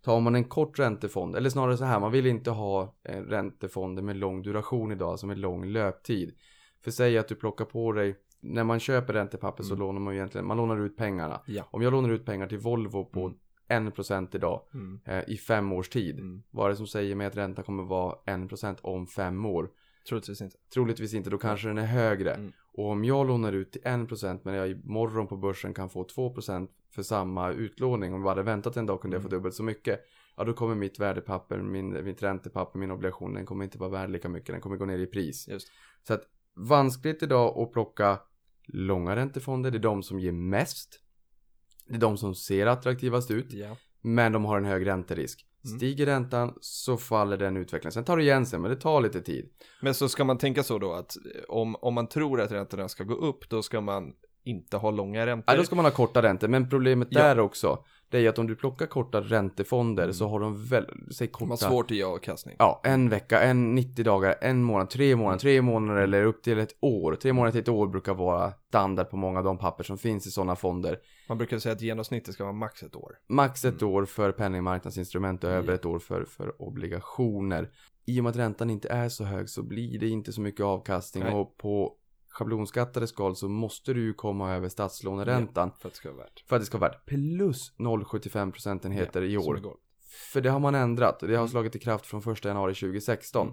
[0.02, 2.94] Tar man en kort räntefond, eller snarare så här, man vill inte ha
[3.28, 6.34] räntefonder med lång duration idag, alltså med lång löptid.
[6.84, 9.86] För säg att du plockar på dig, när man köper räntepapper så Mm.
[9.86, 11.40] lånar man ju egentligen, man lånar ut pengarna.
[11.46, 11.64] Ja.
[11.70, 13.36] Om jag lånar ut pengar till Volvo på Mm.
[13.68, 15.00] 1% idag Mm.
[15.04, 16.18] eh, i fem års tid.
[16.18, 16.42] Mm.
[16.50, 19.70] Vad är det som säger mig att räntan kommer vara 1% om fem år?
[20.08, 20.56] Troligtvis inte.
[20.74, 22.34] Troligtvis inte, då kanske den är högre.
[22.34, 22.52] Mm.
[22.72, 26.68] Och om jag lånar ut till 1% men jag imorgon på börsen kan få 2%
[26.94, 28.14] för samma utlåning.
[28.14, 29.38] Om jag hade väntat en dag kunde jag få Mm.
[29.38, 30.00] dubbelt så mycket.
[30.36, 34.10] Ja då kommer mitt värdepapper, min, mitt räntepapper, min obligation, den kommer inte vara värd
[34.10, 34.54] lika mycket.
[34.54, 35.48] Den kommer gå ner i pris.
[35.48, 35.68] Just.
[36.06, 36.22] Så att
[36.54, 38.18] vanskligt idag att plocka
[38.66, 39.70] långa räntefonder.
[39.70, 41.00] Det är de som ger mest.
[41.86, 43.52] Det är de som ser attraktivast ut.
[43.52, 43.76] Ja.
[44.00, 45.46] Men de har en hög ränterisk.
[45.64, 45.78] Mm.
[45.78, 47.92] Stiger räntan så faller den utvecklingen.
[47.92, 49.48] Sen tar det igen sig men det tar lite tid.
[49.80, 52.88] Men så ska man tänka så då att eh, om, om man tror att räntorna
[52.88, 54.12] ska gå upp, då ska man
[54.44, 55.54] inte ha långa räntor.
[55.54, 56.48] Ja, då ska man ha korta räntor.
[56.48, 57.22] Men problemet Ja.
[57.22, 57.84] där också.
[58.10, 60.14] Det är ju att om du plockar korta räntefonder Mm.
[60.14, 61.68] så har de väl, säg De har korta.
[61.70, 62.56] svårt att ge avkastning.
[62.58, 66.58] Ja, en vecka, en 90 dagar, en månad, tre månader, tre månader eller upp till
[66.58, 67.14] ett år.
[67.14, 70.26] Tre månader till ett år brukar vara standard på många av de papper som finns
[70.26, 70.98] i sådana fonder.
[71.28, 73.12] Man brukar säga att genomsnittet ska vara max ett år.
[73.28, 75.74] Max ett år för penningmarknadsinstrument och över Ja.
[75.74, 77.70] ett år för, för obligationer.
[78.06, 80.64] I och med att räntan inte är så hög så blir det inte så mycket
[80.66, 81.34] avkastning Nej.
[81.34, 81.92] och på
[82.28, 86.44] schablonskattade skal så måste du ju komma över statslåneräntan För att det ska vara värt.
[86.48, 89.76] för att det ska vara värt plus 0,75 procentenheter i Som år.
[90.32, 91.48] För det har man ändrat och det har Mm.
[91.48, 93.52] slagit i kraft från 1 januari 2016.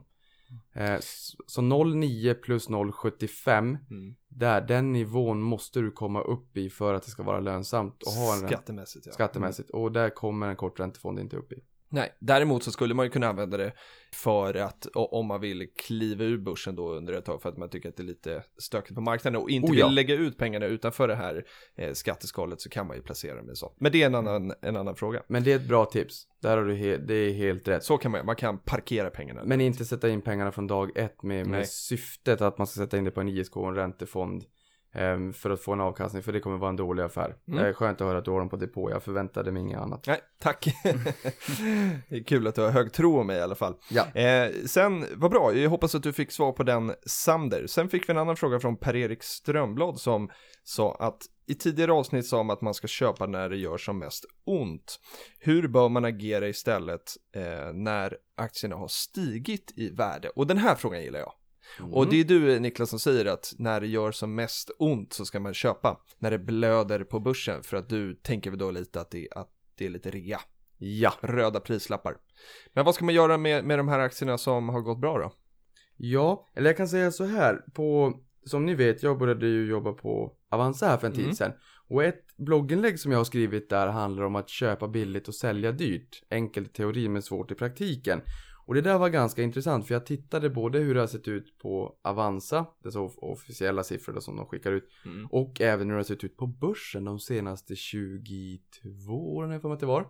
[0.76, 0.94] Mm.
[0.94, 1.00] Eh,
[1.48, 4.16] så 0,9 plus 0,75 Mm.
[4.28, 8.14] där, den nivån måste du komma upp i för att det ska vara lönsamt att
[8.16, 9.12] ha en Skattemässigt ja.
[9.14, 9.70] skattemässigt.
[9.70, 11.64] Och där kommer en korträntefond inte upp i.
[11.90, 13.74] Nej, däremot så skulle man ju kunna använda det
[14.14, 17.70] för att om man vill kliva ur börsen då under ett tag för att man
[17.70, 19.88] tycker att det är lite stökigt på marknaden och inte Oh ja.
[19.88, 23.52] vill lägga ut pengarna utanför det här eh, skatteskalet så kan man ju placera dem
[23.52, 23.76] i sånt.
[23.78, 25.24] Men det är en annan, en annan fråga.
[25.28, 26.28] Men det är ett bra tips.
[26.42, 27.84] Där har du det är helt rätt.
[27.84, 29.42] Så kan man man kan parkera pengarna.
[29.46, 31.60] Men inte sätta in pengarna från dag ett med, Nej.
[31.60, 34.44] med syftet att man ska sätta in det på en ISK och en räntefond.
[34.96, 37.36] Ehm, för att få en avkastning, för det kommer vara en dålig affär.
[37.48, 37.64] Mm.
[37.64, 39.80] Det är skönt att höra att du har dem på depå, jag förväntade mig inget
[39.80, 40.08] annat.
[40.08, 40.68] Nej, tack.
[42.10, 43.76] det är kul att du har hög tro om mig i alla fall.
[43.90, 44.22] Ja.
[44.22, 47.68] Eh, sen, vad bra, jag hoppas att du fick svar på den Sander.
[47.68, 50.30] Sen fick vi en annan fråga från Per-Erik Strömblad som
[50.64, 54.00] sa att i tidigare avsnitt sa man att man ska köpa när det gör som
[54.00, 55.00] mest ont.
[55.40, 60.30] Hur bör man agera istället eh, när aktierna har stigit i värde?
[60.30, 61.34] Och den här frågan gillar jag.
[61.92, 65.26] Och det är du Niklas som säger att när det gör som mest ont så
[65.26, 66.00] ska man köpa.
[66.20, 69.50] När det blöder på börsen för att du tänker väl då lite att det, att
[69.78, 70.40] det är lite rea.
[70.78, 71.14] Ja.
[71.22, 72.18] Röda prislappar.
[72.74, 75.34] Men vad ska man göra med, med de här aktierna som har gått bra då?
[75.98, 77.62] Ja, eller jag kan säga så här.
[77.74, 78.14] På,
[78.46, 81.36] som ni vet, jag började ju jobba på Avanza här för en tid Mm.
[81.36, 81.52] sedan.
[81.88, 85.72] Och ett blogginlägg som jag har skrivit där handlar om att köpa billigt och sälja
[85.72, 86.24] dyrt.
[86.30, 88.22] Enkelt i teori men svårt i praktiken.
[88.66, 91.58] Och det där var ganska intressant för jag tittade både hur det har sett ut
[91.60, 95.28] på Avanza, så off- officiella siffror då som de skickar ut, Mm.
[95.32, 99.74] och även hur det har sett ut på börsen de senaste 22 åren, för mig
[99.74, 100.08] att det var.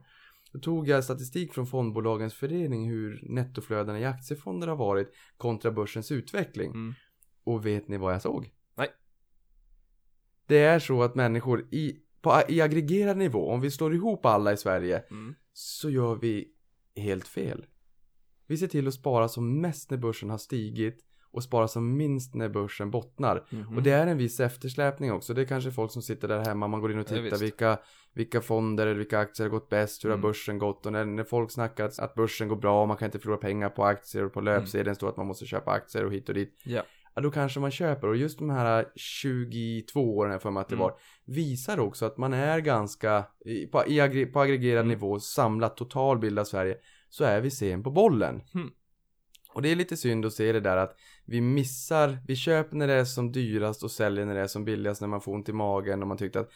[0.52, 6.12] Då tog jag statistik från fondbolagens förening hur nettoflödena i aktiefonder har varit kontra börsens
[6.12, 6.72] utveckling.
[6.72, 6.94] Mm.
[7.44, 8.54] Och vet ni vad jag såg?
[8.76, 8.88] Nej.
[10.48, 14.54] Det är så att människor i, på, i aggregerad nivå, om vi slår ihop alla
[14.54, 15.36] i Sverige, Mm.
[15.54, 16.48] så gör vi
[16.96, 17.66] helt fel.
[18.48, 22.36] Vi ser till att spara som mest när börsen har stigit och spara som minst
[22.36, 23.44] när börsen bottnar.
[23.50, 23.78] Mhm.
[23.78, 25.34] Och det är en viss eftersläpning också.
[25.34, 27.42] Det är kanske folk som sitter där hemma, man går in och Ja, tittar visst.
[27.42, 27.78] vilka,
[28.14, 30.20] vilka fonder eller vilka aktier har gått bäst, hur Mm.
[30.22, 33.06] har börsen gått och när, när folk snackar att, att börsen går bra, man kan
[33.06, 36.14] inte förlora pengar på aktier och på löpsedeln står att man måste köpa aktier och
[36.14, 36.62] hit och dit.
[36.64, 36.84] Ja.
[37.18, 40.76] Ja, då kanske man köper och just de här 22 åren för mig att det
[40.76, 40.84] Mm.
[40.84, 40.94] var
[41.26, 44.88] visar också att man är ganska i, på, i, på aggregerad Mm.
[44.88, 46.78] nivå samlat totalbild av Sverige
[47.16, 48.42] så är vi sen på bollen.
[48.56, 48.70] Mm.
[49.54, 52.88] Och det är lite synd att se det där att vi missar, vi köper när
[52.88, 55.50] det är som dyrast och säljer när det är som billigast när man får ont
[55.50, 56.50] i magen och man tyckte att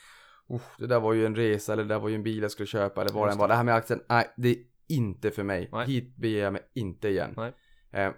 [0.47, 2.51] "Oh, det där var ju en resa eller det där var ju en bil jag
[2.51, 3.47] skulle köpa eller vad det än var.
[3.47, 4.57] Det här med aktien, nej det är
[4.87, 5.69] inte för mig.
[5.71, 5.87] Nej.
[5.87, 7.33] Hit beger jag mig inte igen.
[7.91, 8.11] Eh,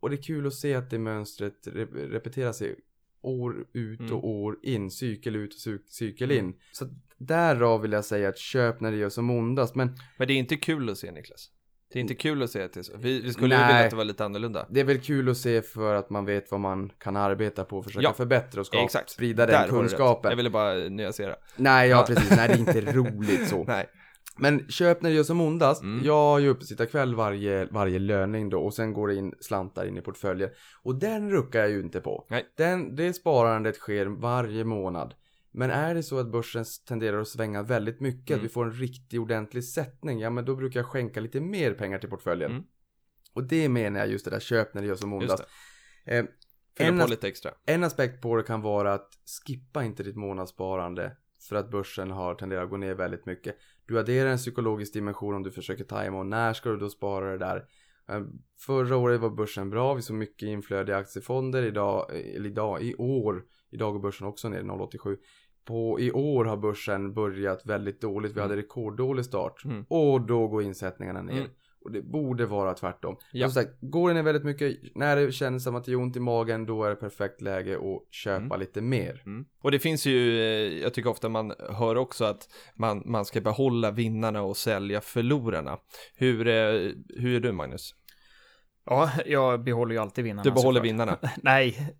[0.00, 2.76] och det är kul att se att det mönstret re- repeterar sig
[3.22, 4.12] år ut Mm.
[4.12, 6.46] och år in, cykel ut och cy- cykel Mm.
[6.46, 6.54] in.
[6.72, 9.74] Så därav vill jag säga att köp när det gör som ondast.
[9.74, 11.50] Men Men det är inte kul att se Niklas.
[11.96, 12.92] Det är inte kul att se att det är så.
[12.98, 14.66] Vi, vi skulle ju vilja att det var lite annorlunda.
[14.70, 17.78] det är väl kul att se för att man vet vad man kan arbeta på
[17.78, 18.12] och försöka Ja.
[18.12, 19.10] förbättra och skapa, Exakt.
[19.10, 19.70] sprida Där den rätt.
[19.70, 20.30] kunskapen.
[20.30, 21.34] Jag ville bara nyansera.
[21.56, 22.06] Nej, ja, Ja.
[22.14, 22.36] precis.
[22.36, 23.64] Nej, det är inte roligt så.
[23.64, 23.86] Nej.
[24.38, 25.82] Men köp när det gör som ondast.
[25.82, 26.04] Mm.
[26.04, 29.96] Jag har ju uppesittarkväll varje, varje löning då och sen går det in slantar in
[29.98, 30.50] i portföljen.
[30.82, 32.26] Och den ruckar jag ju inte på.
[32.30, 32.44] Nej.
[32.56, 35.14] Den, det sparandet sker varje månad.
[35.56, 38.38] Men är det så att börsen tenderar att svänga väldigt mycket, Mm.
[38.40, 41.74] att vi får en riktig ordentlig sättning, ja men då brukar jag skänka lite mer
[41.74, 42.50] pengar till portföljen.
[42.50, 42.62] Mm.
[43.34, 45.44] Och det menar jag just det där köp när det gör som ondast.
[46.04, 46.24] Eh,
[46.78, 47.50] en as- lite extra.
[47.66, 49.08] en aspekt på det kan vara att
[49.46, 51.16] skippa inte ditt månadssparande
[51.48, 53.56] för att börsen har tenderat att gå ner väldigt mycket.
[53.86, 57.30] Du adderar en psykologisk dimension om du försöker tajma och när ska du då spara
[57.32, 57.64] det där?
[58.08, 58.20] Eh,
[58.58, 62.94] Förra året var börsen bra, vi såg mycket inflöde i aktiefonder idag, eller idag, i
[62.94, 65.16] år, idag går börsen också ner 0,87.
[65.66, 68.50] På, I år har börsen börjat väldigt dåligt, vi Mm.
[68.50, 69.64] hade rekorddålig start.
[69.64, 69.84] Mm.
[69.88, 71.32] Och då går insättningarna ner.
[71.36, 71.48] Mm.
[71.84, 73.16] Och det borde vara tvärtom.
[73.32, 73.46] Ja.
[73.48, 76.16] Som sagt, går det ner väldigt mycket, när det känns som att det gör ont
[76.16, 78.60] i magen, då är det perfekt läge att köpa Mm.
[78.60, 79.22] lite mer.
[79.26, 79.44] Mm.
[79.62, 83.40] Och det finns ju, eh, jag tycker ofta man hör också att man, man ska
[83.40, 85.78] behålla vinnarna och sälja förlorarna.
[86.14, 87.94] Hur, eh, hur är du Magnus?
[88.86, 90.42] Ja, jag behåller ju alltid vinnarna.
[90.42, 91.18] Du behåller vinnarna.
[91.42, 91.94] Nej,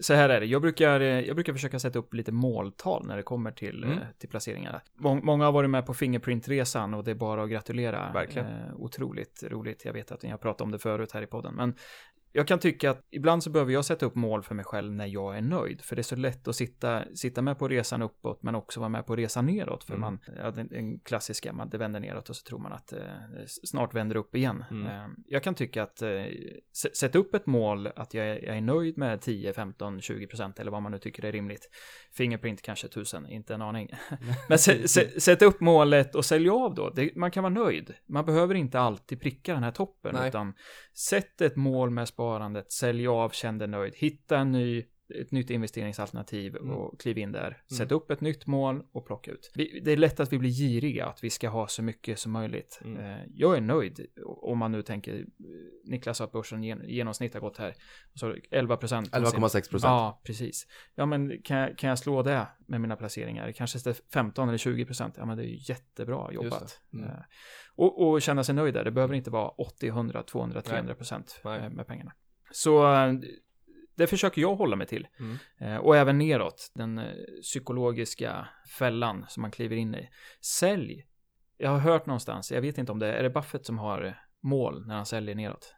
[0.00, 0.46] så här är det.
[0.46, 3.98] Jag brukar, eh, jag brukar försöka sätta upp lite måltal när det kommer till, Mm.
[3.98, 4.80] eh, till placeringarna.
[4.98, 8.12] Mång- Många har varit med på Fingerprint-resan och det är bara att gratulera.
[8.12, 8.46] Verkligen.
[8.48, 9.84] Eh, otroligt roligt.
[9.84, 11.54] Jag vet att ni har pratat om det förut här i podden.
[11.54, 11.74] Men
[12.32, 15.06] jag kan tycka att ibland så behöver jag sätta upp mål för mig själv när
[15.06, 15.80] jag är nöjd.
[15.80, 18.88] För det är så lätt att sitta, sitta med på resan uppåt men också vara
[18.88, 19.84] med på resan neråt.
[19.84, 20.00] För Mm.
[20.00, 23.00] man, ja, den, den klassiska, man, det vänder neråt och så tror man att eh,
[23.46, 24.64] snart vänder upp igen.
[24.70, 24.86] Mm.
[24.86, 26.08] Eh, jag kan tycka att eh,
[26.98, 30.58] sätta upp ett mål att jag är, jag är nöjd med 10, 15, 20 procent
[30.58, 31.68] eller vad man nu tycker är rimligt.
[32.12, 33.88] Fingerprint kanske 1000, inte en aning.
[34.48, 36.90] Men sä, sä, sätta upp målet och sälja av då.
[36.90, 37.94] Det, man kan vara nöjd.
[38.08, 40.28] Man behöver inte alltid pricka den här toppen Nej.
[40.28, 40.54] utan
[40.94, 44.84] sätt ett mål med sparandet, sälj av, känn dig nöjd, hitta en ny
[45.20, 46.70] ett nytt investeringsalternativ Mm.
[46.70, 47.62] och kliv in där.
[47.78, 49.50] Sätt upp ett nytt mål och plocka ut.
[49.54, 52.32] Vi, det är lätt att vi blir giriga, att vi ska ha så mycket som
[52.32, 52.80] möjligt.
[52.84, 53.04] Mm.
[53.04, 55.24] Eh, jag är nöjd, om man nu tänker, eh,
[55.84, 57.74] Niklas sa att börsen gen, genomsnitt har gått här,
[58.14, 59.14] så 11 procent.
[59.14, 59.82] 11,6 procent.
[59.82, 60.66] Ja, precis.
[60.94, 63.52] Ja, men kan jag, kan jag slå det med mina placeringar?
[63.52, 65.14] Kanske istället för 15 eller 20 procent?
[65.18, 66.80] Ja, men det är ju jättebra jobbat.
[66.92, 67.10] Mm.
[67.74, 68.84] Och, och känna sig nöjd där.
[68.84, 72.12] Det behöver inte vara 80, 100, 200, 300 procent eh, med pengarna.
[72.50, 73.12] Så eh,
[73.94, 75.08] det försöker jag hålla mig till.
[75.18, 75.36] Mm.
[75.58, 77.00] Eh, Och även neråt, den
[77.42, 78.48] psykologiska
[78.78, 80.08] fällan som man kliver in i.
[80.40, 81.06] Sälj.
[81.56, 84.18] Jag har hört någonstans, jag vet inte om det är, är det Buffett som har
[84.40, 85.74] mål när han säljer neråt?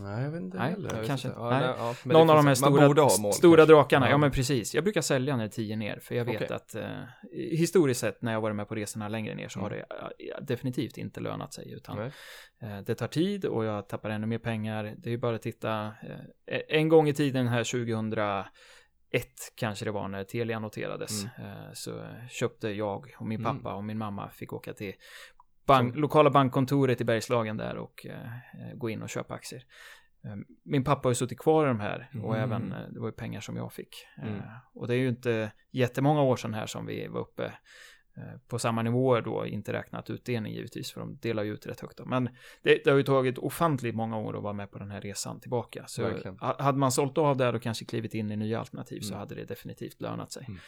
[0.00, 1.04] Nej, jag vet inte Nej, heller.
[1.06, 1.40] Kanske inte.
[1.40, 1.62] Nej.
[1.78, 3.72] ja, Någon av de här stora, mål, stora kanske.
[3.74, 4.10] drakarna, ja.
[4.10, 4.18] Ja.
[4.18, 4.74] men precis.
[4.74, 6.56] Jag brukar sälja när det är 10 ner, för jag vet Okej.
[6.56, 6.88] att eh,
[7.32, 9.70] historiskt sett när jag varit med på resorna längre ner så Mm.
[9.70, 9.84] har det
[10.30, 14.38] eh, definitivt inte lönat sig, utan eh, det tar tid och jag tappar ännu mer
[14.38, 14.94] pengar.
[14.98, 15.84] Det är ju bara att titta,
[16.46, 18.46] eh, en gång i tiden här 2001
[19.56, 23.56] kanske det var när Telia noterades, eh, så köpte jag och min Mm.
[23.58, 24.92] pappa och min mamma fick åka till
[25.66, 29.62] bank, lokala bankkontoret i Bergslagen där och eh, gå in och köpa aktier.
[30.24, 32.50] Eh, Min pappa har ju suttit kvar i de här och Mm.
[32.50, 34.06] även, eh, det var ju pengar som jag fick.
[34.22, 34.40] Mm.
[34.74, 37.44] Och det är ju inte jättemånga år sedan här som vi var uppe
[38.16, 41.80] eh, på samma nivåer då, inte räknat utdelning givetvis, för de delar ju ut rätt
[41.80, 42.04] högt då.
[42.04, 42.24] Men
[42.62, 45.40] det, det har ju tagit ofantligt många år att vara med på den här resan
[45.40, 45.84] tillbaka.
[45.86, 46.38] Så Verkligen.
[46.38, 49.18] ha- hade man sålt av där och kanske klivit in i nya alternativ så Mm.
[49.20, 50.44] hade det definitivt lönat sig.
[50.48, 50.60] Mm.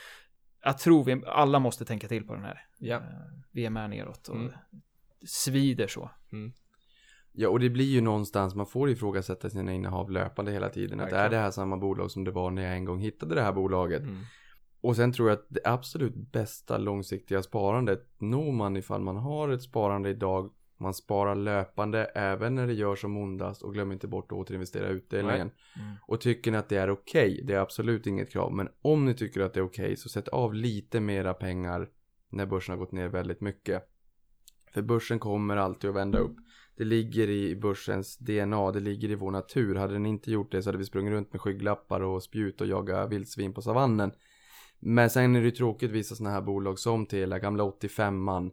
[0.62, 2.60] Jag tror vi alla måste tänka till på den här.
[2.78, 2.96] Ja.
[2.96, 3.02] Eh,
[3.52, 4.52] Vi är med neråt och Mm.
[5.26, 6.10] Svider så.
[7.32, 11.00] Ja, och det blir ju någonstans, man får ifrågasätta sina innehav löpande hela tiden.
[11.00, 13.42] Att är det här samma bolag som det var när jag en gång hittade det
[13.42, 14.02] här bolaget?
[14.02, 14.20] Mm.
[14.80, 19.48] Och sen tror jag att det absolut bästa långsiktiga sparandet når man ifall man har
[19.48, 20.52] ett sparande idag.
[20.80, 24.88] Man sparar löpande även när det gör som ondast och glöm inte bort att återinvestera
[24.88, 25.50] utdelningen.
[25.76, 25.96] Mm.
[26.06, 28.52] Och tycker ni att det är okej, det är absolut inget krav.
[28.52, 31.88] Men om ni tycker att det är okej så sätt av lite mera pengar
[32.28, 33.88] när börsen har gått ner väldigt mycket.
[34.72, 36.36] För börsen kommer alltid att vända upp.
[36.76, 39.74] Det ligger i börsens DNA, det ligger i vår natur.
[39.74, 42.66] Hade den inte gjort det så hade vi sprungit runt med skygglappar och spjut och
[42.66, 44.12] jagat vildsvin på savannen.
[44.80, 48.50] Men sen är det ju tråkigt vissa sådana här bolag som Telia, gamla 85an.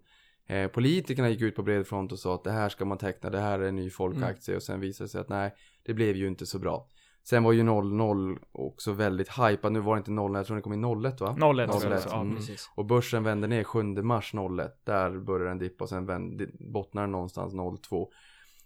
[0.48, 3.30] Eh, politikerna gick ut på bred front och sa att det här ska man teckna,
[3.30, 5.54] det här är en ny folkaktie och sen visade det sig att nej,
[5.84, 6.88] det blev ju inte så bra.
[7.30, 10.64] Sen var ju 00 också väldigt hypad, nu var det inte 0, jag tror den
[10.64, 11.36] kom i 01 va?
[11.54, 12.36] 01 01, alltså, ja, mm.
[12.36, 12.70] precis.
[12.76, 14.86] Och börsen vände ner 7 mars 01.
[14.86, 18.12] Där började den dippa och sen vände, bottnar den någonstans 02.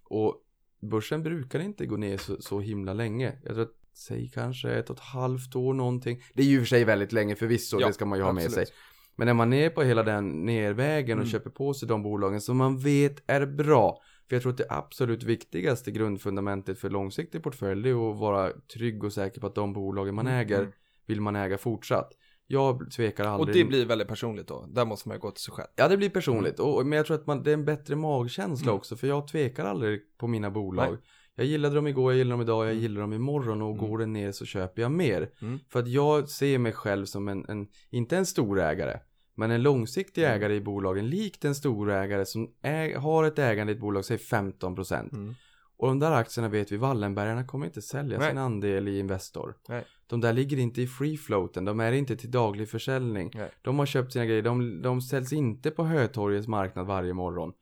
[0.04, 0.36] Och
[0.82, 3.34] börsen brukar inte gå ner så, så himla länge.
[3.44, 6.22] Jag tror att, säg kanske ett och ett halvt år någonting.
[6.34, 8.24] Det är ju i och för sig väldigt länge förvisso, Ja, det ska man ju
[8.24, 8.68] ha med absolut.
[8.68, 8.78] sig.
[9.16, 11.32] Men när man är på hela den nervägen och Mm.
[11.32, 14.02] köper på sig de bolagen som man vet är bra.
[14.30, 19.04] För jag tror att det absolut viktigaste grundfundamentet för långsiktig portfölj är att vara trygg
[19.04, 20.72] och säker på att de bolagen man Mm, äger mm.
[21.08, 22.12] vill man äga fortsatt.
[22.48, 23.56] Jag tvekar Och aldrig.
[23.56, 24.66] det blir väldigt personligt då.
[24.70, 25.68] Där måste man ju gå till sig själv.
[25.76, 28.66] Ja det blir personligt, och, men jag tror att man, det är en bättre magkänsla
[28.72, 28.76] Mm.
[28.78, 30.92] också för jag tvekar aldrig på mina bolag.
[30.92, 31.02] Nej.
[31.36, 32.82] Jag gillade dem igår, jag gillar dem idag, jag Mm.
[32.82, 33.90] gillar dem imorgon och Mm.
[33.90, 35.30] går det ner så köper jag mer.
[35.42, 35.60] Mm.
[35.70, 39.00] För att jag ser mig själv som en, en inte en storägare,
[39.40, 40.36] men en långsiktig Mm.
[40.36, 44.18] ägare i bolagen, likt en storägare som äg, har ett ägande i ett bolag, säg
[44.18, 45.14] 15%.
[45.14, 45.36] Mm.
[45.78, 48.30] Och de där aktierna vet vi, Wallenbergarna kommer inte sälja Nej.
[48.30, 49.56] sin andel i Investor.
[49.70, 49.84] Nej.
[50.08, 53.32] De där ligger inte i free floaten, de är inte till daglig försäljning.
[53.36, 53.50] Nej.
[53.62, 57.54] De har köpt sina grejer, de, de säljs inte på Hötorgets marknad varje morgon.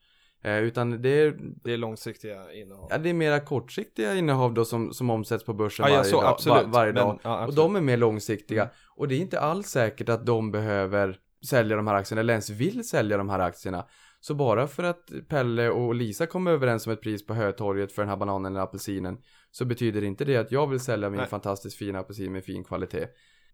[0.44, 2.88] Eh, utan det är, Det är långsiktiga innehav.
[2.90, 6.10] ja, det är mera kortsiktiga innehav då som, som omsätts på börsen Ja, ja, varje,
[6.12, 7.20] så, dag, var, varje Men- dag.
[7.24, 8.62] ja, och de är mer långsiktiga.
[8.62, 8.74] Mm.
[8.96, 12.50] Och det är inte alls säkert att de behöver sälja de här aktierna eller ens
[12.50, 13.86] vill sälja de här aktierna.
[14.20, 18.02] Så bara för att Pelle och Lisa kommer överens om ett pris på Hötorget för
[18.02, 19.18] den här bananen eller apelsinen
[19.52, 21.30] så betyder inte det att jag vill sälja min Nej.
[21.30, 23.08] fantastiskt fina apelsin med fin kvalitet.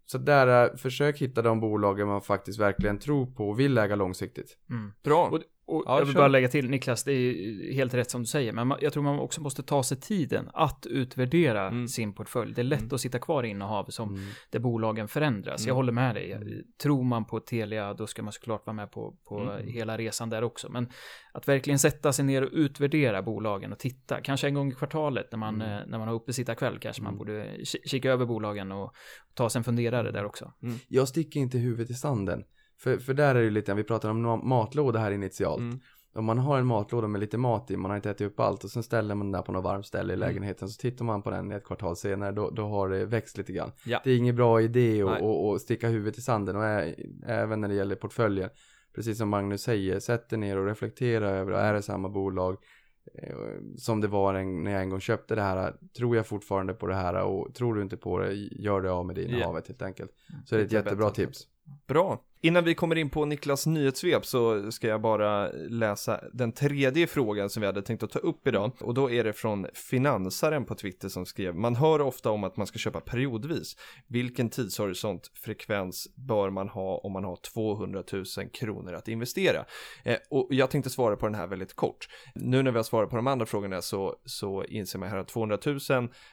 [0.06, 3.96] Så där, äh, försök hitta de bolagen man faktiskt verkligen tror på och vill äga
[3.96, 4.58] långsiktigt.
[4.70, 4.92] Mm.
[5.04, 5.28] Bra.
[5.28, 6.20] Och, och Ja, jag vill kör.
[6.20, 9.18] bara lägga till, Niklas, det är helt rätt som du säger, men jag tror man
[9.18, 11.88] också måste ta sig tiden att utvärdera Mm.
[11.88, 12.54] sin portfölj.
[12.54, 12.94] Det är lätt Mm.
[12.94, 14.24] att sitta kvar i innehav som Mm.
[14.50, 15.60] där bolagen förändras.
[15.60, 15.76] Jag Mm.
[15.76, 16.32] håller med dig.
[16.32, 16.48] Mm.
[16.82, 19.66] Tror man på Telia, då ska man såklart vara med på, på Mm.
[19.68, 20.68] hela resan där också.
[20.72, 20.88] Men
[21.32, 25.26] att verkligen sätta sig ner och utvärdera bolagen och titta, kanske en gång i kvartalet
[25.32, 25.78] när man, Mm.
[25.78, 28.92] eh, när man har uppesittarkväll kanske man borde ki- kika över bolagen och
[29.34, 30.52] ta sig en funderare där också.
[30.88, 32.44] Jag sticker inte huvudet i sanden.
[32.78, 35.60] För, för där är det lite, vi pratar om ma- matlåda här initialt.
[35.60, 35.80] Mm.
[36.16, 38.64] Om man har en matlåda med lite mat i, man har inte ätit upp allt
[38.64, 40.28] och sen ställer man den där på något varmt ställe i Mm.
[40.28, 43.52] lägenheten så tittar man på den ett kvartal senare då, då har det växt lite
[43.52, 43.70] grann.
[43.86, 44.00] Ja.
[44.04, 46.94] Det är ingen bra idé att sticka huvudet i sanden och ä,
[47.26, 48.50] även när det gäller portföljen.
[48.94, 52.56] Precis som Magnus säger, sätt dig ner och reflektera över, är det samma bolag?
[53.22, 53.36] eh,
[53.76, 55.74] som det var en, när jag en gång köpte det här.
[55.96, 59.06] Tror jag fortfarande på det här och tror du inte på det, gör det av
[59.06, 60.10] med det innehavet helt enkelt.
[60.44, 61.46] Så det är ett jättebra tips.
[61.86, 62.22] Bra.
[62.44, 67.50] Innan vi kommer in på Niklas nyhetssvep så ska jag bara läsa den tredje frågan
[67.50, 68.72] som vi hade tänkt att ta upp idag.
[68.80, 72.56] Och då är det från Finansaren på Twitter som skrev Man hör ofta om att
[72.56, 73.76] man ska köpa periodvis.
[74.06, 79.64] Vilken tidshorisont frekvens bör man ha om man har 200 000 kronor att investera?
[80.04, 82.08] Eh, och jag tänkte svara på den här väldigt kort.
[82.34, 85.28] Nu när vi har svarat på de andra frågorna så, så inser man här att
[85.28, 85.78] 200 000,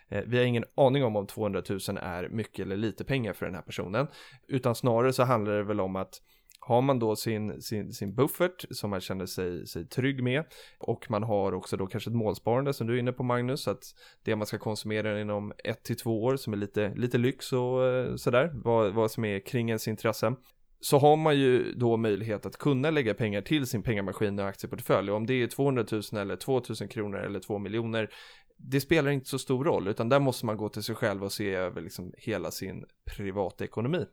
[0.09, 3.45] eh, vi har ingen aning om om 200 000 är mycket eller lite pengar för
[3.45, 4.07] den här personen.
[4.47, 6.21] Utan snarare så handlar det väl om att
[6.59, 10.43] har man då sin, sin, sin buffert som man känner sig, sig trygg med
[10.79, 13.83] och man har också då kanske ett målsparande som du är inne på Magnus, att
[14.23, 17.87] det man ska konsumera inom ett till två år som är lite, lite lyx och
[17.87, 20.35] eh, sådär, vad, vad som är kring ens intresse
[20.81, 25.11] så har man ju då möjlighet att kunna lägga pengar till sin pengamaskin och aktieportfölj.
[25.11, 28.09] Och om det är 200 000 eller 2 000 kronor eller 2 miljoner,
[28.57, 31.31] det spelar inte så stor roll, utan där måste man gå till sig själv och
[31.31, 32.85] se över liksom hela sin
[33.15, 34.05] privatekonomi.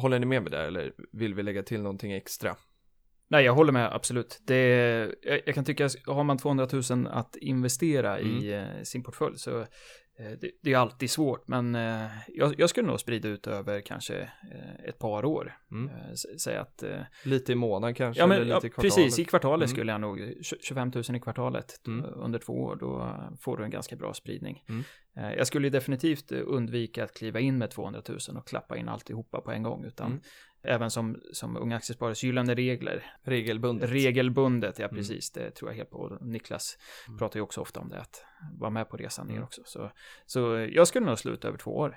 [0.00, 2.56] Håller ni med mig där eller vill vi lägga till någonting extra?
[3.28, 4.40] Nej, jag håller med, absolut.
[4.46, 4.64] Det,
[5.22, 9.66] jag, jag kan tycka, har man 200 000 att investera i eh, sin portfölj så
[10.40, 14.20] det, det är alltid svårt, men eh, jag, jag skulle nog sprida ut över kanske
[14.22, 15.56] eh, ett par år.
[15.70, 15.88] Mm.
[15.94, 18.22] Eh, s- Säga att, eh, Lite i månaden kanske?
[18.22, 19.76] ja men ja, precis, i kvartalet Mm.
[19.76, 22.04] skulle jag nog, tj- 25 000 i kvartalet Mm.
[22.04, 24.64] eh, under två år, då får du en ganska bra spridning.
[24.68, 24.84] Mm.
[25.16, 28.88] Eh, Jag skulle definitivt eh, undvika att kliva in med 200 000 och klappa in
[28.88, 30.20] alltihopa på en gång, utan Mm.
[30.62, 33.90] Även som, som Unga Aktiesparares gyllene regler, Regelbundet.
[33.90, 34.96] Regelbundet, ja Mm.
[34.96, 35.30] precis.
[35.30, 36.18] Det tror jag helt på.
[36.20, 37.18] Niklas Mm.
[37.18, 38.24] pratar ju också ofta om det, att
[38.58, 39.44] vara med på resan ner Mm.
[39.44, 39.62] också.
[39.64, 39.90] Så,
[40.26, 41.96] så jag skulle nog sluta över två år.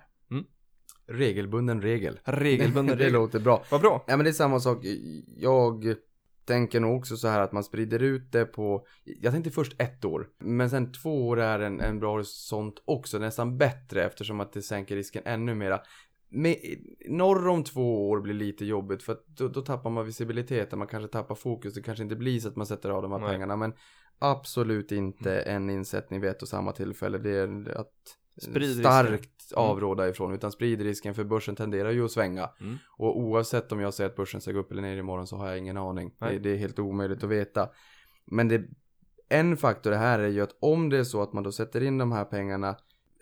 [1.07, 2.19] Regelbunden regel.
[2.23, 3.13] Regelbunden det regel.
[3.13, 3.63] låter bra.
[3.71, 4.03] Vad bra.
[4.07, 4.85] Ja men det är samma sak.
[5.37, 5.95] Jag
[6.45, 10.05] tänker nog också så här att man sprider ut det på, jag tänkte först ett
[10.05, 10.29] år.
[10.39, 14.61] Men sen två år är en, en bra horisont också, nästan bättre eftersom att det
[14.61, 15.81] sänker risken ännu mera.
[16.35, 16.57] Med,
[17.05, 20.87] norr om två år blir lite jobbigt för att då, då tappar man visibiliteten, man
[20.87, 23.29] kanske tappar fokus, det kanske inte blir så att man sätter av de här Nej.
[23.29, 23.73] pengarna men
[24.19, 27.17] absolut inte en insättning vid ett och samma tillfälle.
[27.17, 28.83] Det är att Sprid risken.
[28.83, 32.49] starkt avråda ifrån utan sprid risken för börsen tenderar ju att svänga.
[32.61, 32.77] Mm.
[32.97, 35.47] Och oavsett om jag säger att börsen ska gå upp eller ner imorgon så har
[35.47, 36.15] jag ingen aning.
[36.19, 37.69] Det, det är helt omöjligt att veta.
[38.25, 38.63] Men det,
[39.29, 41.97] en faktor här är ju att om det är så att man då sätter in
[41.97, 42.75] de här pengarna,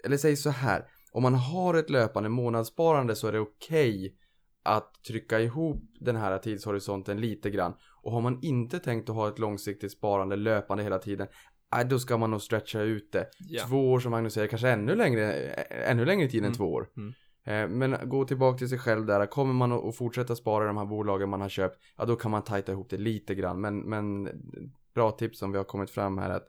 [0.03, 4.16] eller säg så här, om man har ett löpande månadssparande så är det okej
[4.64, 7.74] att trycka ihop den här tidshorisonten lite grann.
[8.01, 11.28] Och har man inte tänkt att ha ett långsiktigt sparande löpande hela tiden,
[11.89, 13.28] då ska man nog stretcha ut det.
[13.39, 13.64] Ja.
[13.68, 15.34] Två år som Magnus säger, kanske ännu längre,
[15.70, 16.57] ännu längre tid än Mm.
[16.57, 16.89] två år.
[16.97, 17.14] Mm.
[17.43, 19.26] Eh, Men gå tillbaka till sig själv där.
[19.26, 22.16] Kommer man att att fortsätta spara i de här bolagen man har köpt, ja då
[22.16, 23.62] kan man tajta ihop det lite grann.
[23.62, 24.30] Men, men
[24.93, 26.47] bra tips som vi har kommit fram här att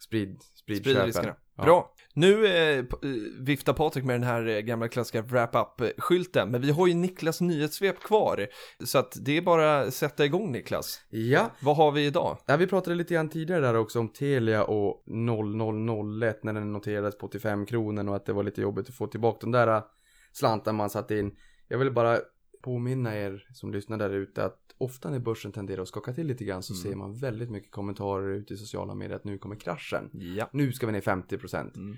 [0.00, 1.36] sprid, sprid, Sprid riskerna.
[1.56, 1.64] Ja.
[1.64, 1.94] Bra.
[2.14, 2.84] Nu eh, eh,
[3.40, 8.00] viftar Patrik med den här eh, gamla klassiska wrap-up-skylten, men vi har ju Niklas nyhetssvep
[8.00, 8.46] kvar.
[8.84, 11.00] Så att det är bara att sätta igång Niklas.
[11.10, 12.38] Ja, Vad har vi idag?
[12.46, 17.18] Ja, vi pratade lite grann tidigare där också om Telia och 0001 när den noterades
[17.18, 19.82] på 85 kronor och att det var lite jobbigt att få tillbaka de där äh,
[20.32, 21.36] slantarna man satte in.
[21.68, 22.18] Jag vill bara
[22.62, 26.44] påminna er som lyssnar där ute att ofta när börsen tenderar att skaka till lite
[26.44, 26.82] grann så Mm.
[26.82, 30.10] ser man väldigt mycket kommentarer ute i sociala medier att nu kommer kraschen.
[30.12, 30.50] Ja.
[30.52, 31.76] Nu ska vi ner 50%.
[31.76, 31.96] Mm.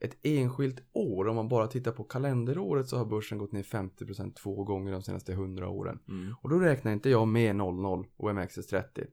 [0.00, 4.34] Ett enskilt år, om man bara tittar på kalenderåret så har börsen gått ner 50%
[4.34, 5.98] två gånger de senaste 100 åren.
[6.08, 6.34] Mm.
[6.42, 9.06] Och då räknar inte jag med 00 och MXS30.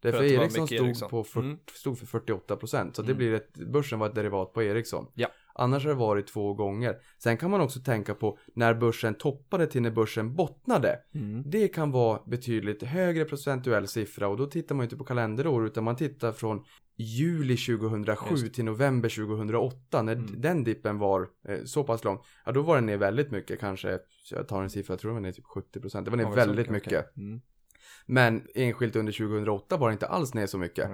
[0.00, 1.10] Därför Ericsson stod, Ericsson.
[1.10, 1.58] På för, Mm.
[1.74, 3.18] stod för 48% så det Mm.
[3.18, 5.06] blir ett, börsen var ett derivat på Ericsson.
[5.14, 5.28] Ja.
[5.56, 6.96] Annars har det varit två gånger.
[7.18, 10.98] Sen kan man också tänka på när börsen toppade till när börsen bottnade.
[11.14, 11.42] Mm.
[11.50, 15.84] Det kan vara betydligt högre procentuell siffra och då tittar man inte på kalenderår utan
[15.84, 16.64] man tittar från
[16.96, 18.54] juli 2007 Just.
[18.54, 20.40] till november 2008 när Mm.
[20.40, 22.18] den dippen var eh, så pass lång.
[22.44, 23.98] Ja då var den ner väldigt mycket kanske,
[24.30, 26.04] jag tar en siffra, jag tror den var ner typ 70%.
[26.04, 27.16] Det var ner Ja, väldigt mycket.
[27.16, 27.40] Mm.
[28.06, 30.90] Men enskilt under 2008 var det inte alls ner så mycket.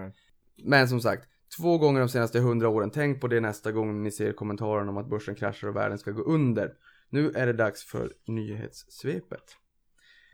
[0.64, 2.90] Men som sagt, två gånger de senaste 100 åren.
[2.90, 6.10] Tänk på det nästa gång ni ser kommentaren om att börsen kraschar och världen ska
[6.10, 6.72] gå under.
[7.10, 9.56] Nu är det dags för nyhetssvepet.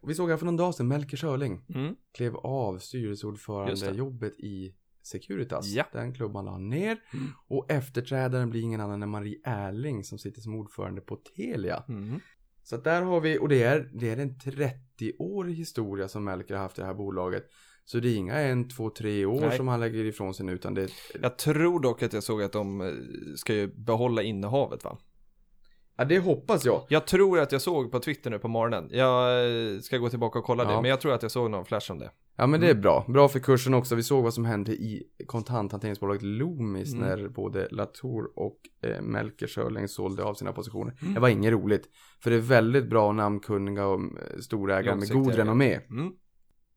[0.03, 1.97] Vi såg här för någon dag sedan Melker Schörling Mm.
[2.13, 5.67] klev av styrelseordförande-jobbet i Securitas.
[5.67, 5.85] Ja.
[5.93, 6.99] Den klubban la han ner.
[7.13, 7.27] Mm.
[7.49, 11.85] Och efterträdaren blir ingen annan än Marie Erling som sitter som ordförande på Telia.
[11.89, 12.21] Mm.
[12.63, 16.63] Så där har vi, och det är, det är en 30-årig historia som Melker har
[16.63, 17.45] haft i det här bolaget.
[17.89, 19.57] Så det är inga en, två, tre år Nej.
[19.57, 20.89] som han lägger ifrån sig nu utan det
[21.23, 22.87] Jag tror dock att jag såg att de eh,
[23.37, 24.99] ska ju behålla innehavet va?
[25.99, 26.83] Ja det hoppas jag.
[26.89, 28.89] Jag tror att jag såg på Twitter nu på morgonen.
[28.93, 30.71] Jag eh, ska gå tillbaka och kolla Ja.
[30.71, 32.11] det, men jag tror att jag såg någon flash om det.
[32.37, 33.05] Ja men det är bra.
[33.09, 33.95] Bra för kursen också.
[33.95, 37.09] Vi såg vad som hände i kontanthanteringsbolaget Loomis Mm.
[37.09, 40.99] när både Latour och eh, Melker Schörling sålde av sina positioner.
[41.03, 41.15] Mm.
[41.15, 41.89] Det var inget roligt.
[42.23, 45.75] För det är väldigt bra namnkunniga och eh, storägare med god renommé.
[45.91, 46.13] Mm.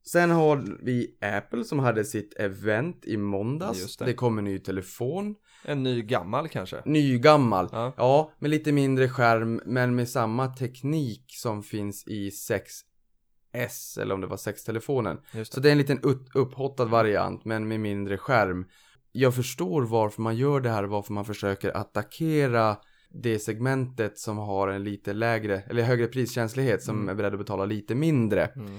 [0.03, 3.97] Sen har vi Apple som hade sitt event i måndags.
[3.97, 4.05] Det.
[4.05, 4.13] det.
[4.13, 5.35] kom en ny telefon.
[5.65, 6.81] En ny gammal kanske.
[6.85, 7.69] Ny gammal.
[7.71, 7.93] Ja.
[7.97, 14.21] Ja, med lite mindre skärm men med samma teknik som finns i 6S eller om
[14.21, 15.17] det var 6-telefonen.
[15.33, 15.69] Just Så det.
[15.69, 15.99] är en liten
[16.33, 18.65] upphottad variant men med mindre skärm.
[19.11, 22.77] Jag förstår varför man gör det här, varför man försöker attackera
[23.11, 27.09] det segmentet som har en lite lägre eller högre priskänslighet som Mm.
[27.09, 28.45] är beredd att betala lite mindre.
[28.45, 28.71] Mm.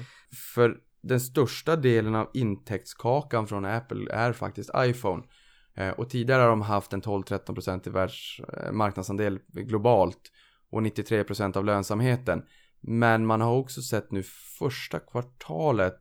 [0.55, 5.23] För den största delen av intäktskakan från Apple är faktiskt iPhone.
[5.77, 10.33] Eh, Och tidigare har de haft en 12-13% i världs eh, marknadsandel globalt
[10.71, 12.43] och 93% av lönsamheten.
[12.81, 14.23] Men man har också sett nu
[14.59, 16.01] första kvartalet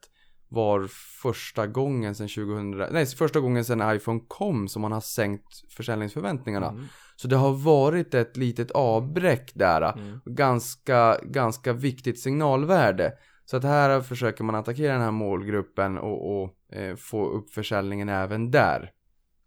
[0.51, 0.87] var
[1.21, 6.69] första gången sedan 2000, nej första gången sedan iPhone kom som man har sänkt försäljningsförväntningarna.
[6.69, 6.85] Mm.
[7.15, 9.81] Så det har varit ett litet avbräck där.
[9.81, 10.19] Mm.
[10.25, 13.13] Ganska, ganska viktigt signalvärde.
[13.49, 18.09] Så att här försöker man attackera den här målgruppen och, och eh, få upp försäljningen
[18.09, 18.91] även där.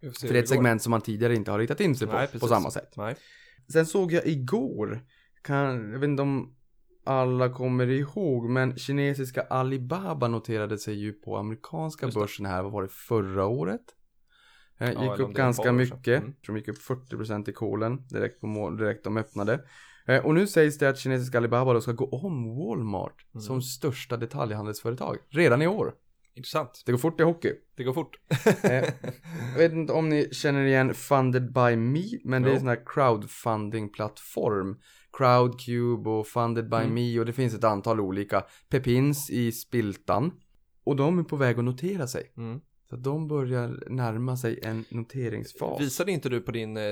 [0.00, 2.28] För det är ett segment som man tidigare inte har riktat in sig på, Nej,
[2.40, 2.96] på samma sätt.
[2.96, 3.16] Nej.
[3.72, 5.00] Sen såg jag igår,
[5.42, 6.54] kan, jag vet inte om
[7.04, 12.72] alla kommer ihåg, men kinesiska Alibaba noterade sig ju på amerikanska Just börsen här, vad
[12.72, 13.84] var det, förra året?
[14.78, 16.22] Eh, eller gick upp ganska mycket.
[16.22, 16.34] Mm.
[16.46, 19.60] som gick upp 40% i kolen direkt på mål, direkt de öppnade.
[20.06, 23.42] Eh, och nu sägs det att kinesiska Alibaba då ska gå om Walmart Mm.
[23.42, 25.94] som största detaljhandelsföretag redan i år.
[26.34, 26.82] Intressant.
[26.86, 27.52] Det går fort i hockey.
[27.76, 28.16] Det går fort.
[28.62, 28.72] Eh,
[29.52, 32.54] jag vet inte om ni känner igen Funded by Me, men det är Jo.
[32.54, 34.76] en sån här crowdfunding-plattform.
[35.18, 36.94] Crowdcube och Funded by Mm.
[36.94, 38.44] Me och det finns ett antal olika.
[38.68, 40.32] Pepins i Spiltan.
[40.84, 42.32] Och de är på väg att notera sig.
[42.36, 42.60] Mm.
[42.92, 45.80] Så de börjar närma sig en noteringsfas.
[45.80, 46.82] Visade inte du på din eh,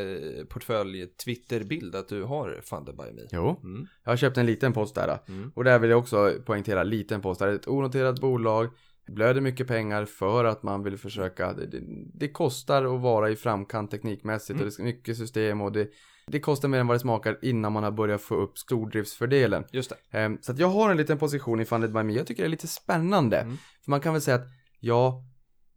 [0.49, 3.23] portfölj Twitter-bild att du har Funded by Me?
[3.33, 3.87] Jo, Mm.
[4.05, 5.19] jag har köpt en liten post där.
[5.29, 5.53] Mm.
[5.55, 7.41] Och där vill jag också poängtera liten post.
[7.41, 8.69] Det är ett onoterat bolag.
[9.07, 11.53] Blöder mycket pengar för att man vill försöka.
[11.53, 11.81] Det, det,
[12.15, 14.67] det kostar att vara i framkant teknikmässigt Mm.
[14.67, 15.89] och det är mycket system och det,
[16.27, 19.65] det kostar mer än vad det smakar innan man har börjat få upp stordriftsfördelen.
[19.73, 20.19] Just det.
[20.19, 22.13] Ehm, så att jag har en liten position i Funded by Me.
[22.13, 23.37] Jag tycker det är lite spännande.
[23.39, 23.57] Mm.
[23.85, 24.47] För man kan väl säga att
[24.81, 25.25] ja,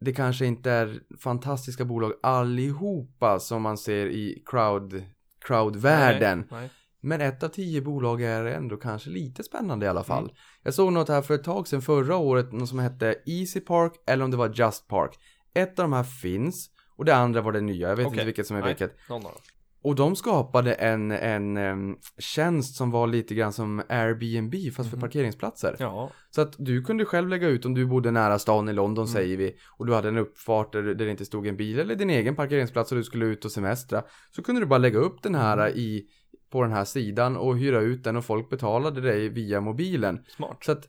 [0.03, 5.03] det kanske inte är fantastiska bolag allihopa som man ser i crowd,
[5.45, 6.47] crowdvärlden.
[6.51, 6.69] Nej, nej.
[7.05, 10.23] Men ett av tio bolag är ändå kanske lite spännande i alla fall.
[10.23, 10.35] Mm.
[10.63, 13.93] Jag såg något här för ett tag sedan förra året, något som hette Easy Park
[14.07, 15.19] eller om det var Just Park.
[15.53, 17.89] Ett av de här finns och det andra var det nya.
[17.89, 18.15] Jag vet Okej.
[18.15, 18.69] inte vilket som är Nej.
[18.69, 19.09] vilket.
[19.09, 19.41] Någon av dem.
[19.83, 25.01] Och de skapade en, en tjänst som var lite grann som Airbnb fast för Mhm.
[25.01, 25.75] parkeringsplatser.
[25.79, 26.11] Ja.
[26.29, 29.13] Så att du kunde själv lägga ut om du bodde nära stan i London Mm.
[29.13, 31.95] säger vi och du hade en uppfart där, där det inte stod en bil eller
[31.95, 34.03] din egen parkeringsplats och du skulle ut och semestra.
[34.31, 35.77] Så kunde du bara lägga upp den här Mm.
[35.77, 36.03] i,
[36.51, 40.19] på den här sidan och hyra ut den och folk betalade dig via mobilen.
[40.35, 40.57] Smart.
[40.65, 40.83] Så att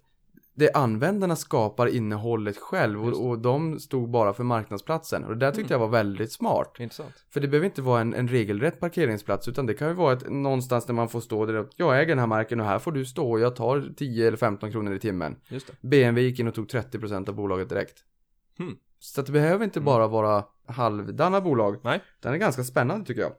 [0.56, 5.24] det användarna skapar innehållet själv och, och de stod bara för marknadsplatsen.
[5.24, 5.82] Och det där tyckte Mm.
[5.82, 6.76] jag var väldigt smart.
[6.78, 7.24] Intressant.
[7.30, 10.30] För det behöver inte vara en, en regelrätt parkeringsplats utan det kan ju vara ett,
[10.30, 13.04] någonstans där man får stå där jag äger den här marken och här får du
[13.04, 15.36] stå och jag tar 10 eller 15 kronor i timmen.
[15.48, 15.88] Just det.
[15.88, 18.04] BMW gick in och tog 30% av bolaget direkt.
[18.58, 18.76] Hmm.
[18.98, 19.84] Så det behöver inte Mm.
[19.84, 21.76] bara vara halvdana bolag.
[21.82, 22.00] Nej.
[22.22, 23.32] Den är ganska spännande tycker jag.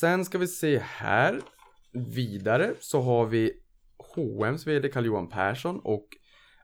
[0.00, 1.40] Sen ska vi se här.
[1.92, 3.52] Vidare så har vi
[4.14, 6.06] H&M's vd Carl-Johan Persson och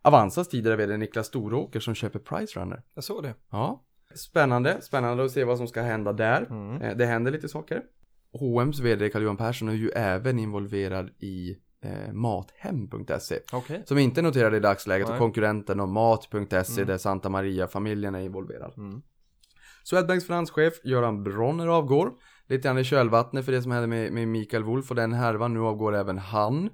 [0.03, 2.83] Avanzas tidigare vd Niklas Storåker som köper Price Runner.
[2.95, 3.35] Jag såg det.
[3.51, 3.83] Ja.
[4.15, 6.47] Spännande, spännande att se vad som ska hända där.
[6.51, 6.83] Mm.
[6.83, 7.83] Eh, Det händer lite saker.
[8.41, 13.39] H&M's vd Carl-Johan Persson är ju även involverad i eh, Mathem.se.
[13.53, 13.83] Okej.
[13.87, 15.13] Som inte är noterade i dagsläget Nej.
[15.15, 16.87] och konkurrenten och Mat.se Mm.
[16.87, 18.75] där Santa Maria-familjen är involverad.
[18.77, 19.03] Mm.
[19.85, 22.13] Swedbanks finanschef Göran Bronner avgår.
[22.47, 25.55] Lite grann i kölvattnet för det som hände med, med Mikael Wolf och den härvan.
[25.55, 26.71] Nu avgår även han.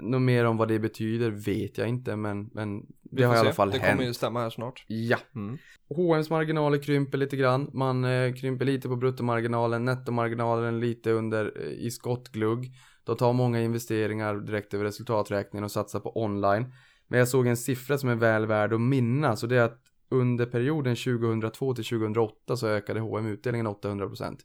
[0.00, 3.40] Något mer om vad det betyder vet jag inte men, men det har får i
[3.40, 3.54] alla se.
[3.56, 3.92] fall Det hänt.
[3.92, 4.84] kommer ju stämma här snart.
[4.86, 5.18] Ja.
[5.34, 5.58] Mm.
[5.96, 7.70] H&M's marginaler krymper lite grann.
[7.72, 12.70] Man eh, krymper lite på bruttomarginalen, nettomarginalen lite under eh, i skottglugg.
[13.04, 16.72] De tar många investeringar direkt över resultaträkningen och satsar på online.
[17.08, 19.78] Men jag såg en siffra som är väl värd att minnas och det är att
[20.10, 24.36] under perioden 2002 till 2008 så ökade H&M utdelningen 800%.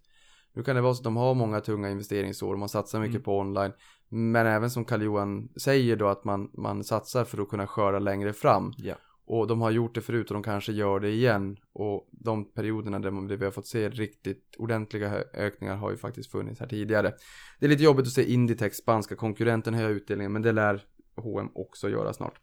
[0.56, 3.14] Nu kan det vara så att de har många tunga investeringsår och man satsar mycket
[3.16, 3.24] Mm.
[3.24, 3.72] på online.
[4.16, 8.34] Men även som Karl-Johan säger då att man, man satsar för att kunna skörda längre
[8.34, 8.74] fram.
[8.78, 8.96] Ja.
[9.26, 11.58] Och de har gjort det förut och de kanske gör det igen.
[11.74, 15.98] Och de perioderna där man- där vi har fått se riktigt ordentliga ökningar har ju
[15.98, 17.14] faktiskt funnits här tidigare.
[17.60, 20.84] Det är lite jobbigt att se Inditex, spanska konkurrenten, höja utdelningen, men det lär
[21.16, 22.40] H&M också göra snart.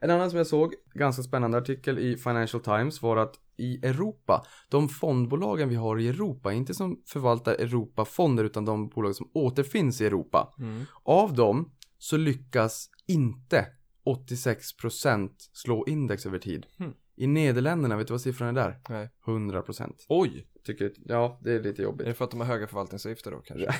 [0.00, 4.44] En annan som jag såg, ganska spännande artikel i Financial Times var att i Europa,
[4.68, 10.00] de fondbolagen vi har i Europa, inte som förvaltar Europafonder utan de bolag som återfinns
[10.00, 10.54] i Europa.
[10.58, 10.84] Mm.
[11.02, 13.66] Av dem så lyckas inte
[14.04, 16.66] 86% slå index över tid.
[16.78, 16.94] Hmm.
[17.16, 18.80] I Nederländerna, vet du vad siffran är där?
[18.88, 19.10] Nej.
[19.26, 19.92] 100%.
[20.08, 22.06] Oj, Tycker, ja, det är lite är jobbigt.
[22.06, 23.74] det för att de har höga förvaltningsavgifter då kanske?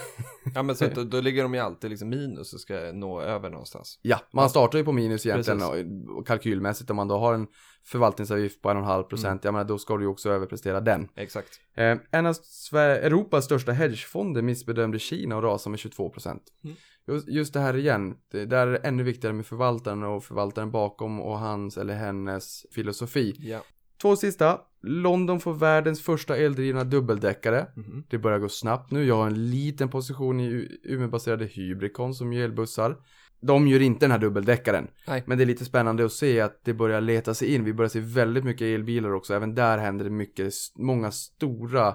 [0.55, 3.21] ja men så att då, då ligger de ju alltid liksom minus och ska nå
[3.21, 3.99] över någonstans.
[4.03, 7.47] Ja, man startar ju på minus egentligen och, och kalkylmässigt om man då har en
[7.85, 9.41] förvaltningsavgift på 1,5 procent, Mm.
[9.43, 11.09] jag menar då ska du ju också överprestera den.
[11.17, 11.61] Exakt.
[11.75, 16.43] Eh, en av Sver- Europas största hedgefonder missbedömde Kina och rasade med 22 procent.
[16.65, 16.77] Mm.
[17.07, 20.71] Just, just det här igen, det, där är det ännu viktigare med förvaltaren och förvaltaren
[20.71, 23.35] bakom och hans eller hennes filosofi.
[23.39, 23.61] Ja.
[24.03, 27.67] Två sista, London får världens första eldrivna dubbeldäckare.
[27.77, 28.05] Mhm.
[28.09, 29.05] Det börjar gå snabbt nu.
[29.05, 32.97] Jag har en liten position i Umeåbaserade Hybricon som gör elbussar.
[33.41, 34.89] De gör inte den här dubbeldäckaren.
[35.07, 35.23] Nej.
[35.27, 37.65] Men det är lite spännande att se att det börjar leta sig in.
[37.65, 39.35] Vi börjar se väldigt mycket elbilar också.
[39.35, 40.53] Även där händer det mycket.
[40.77, 41.95] Många stora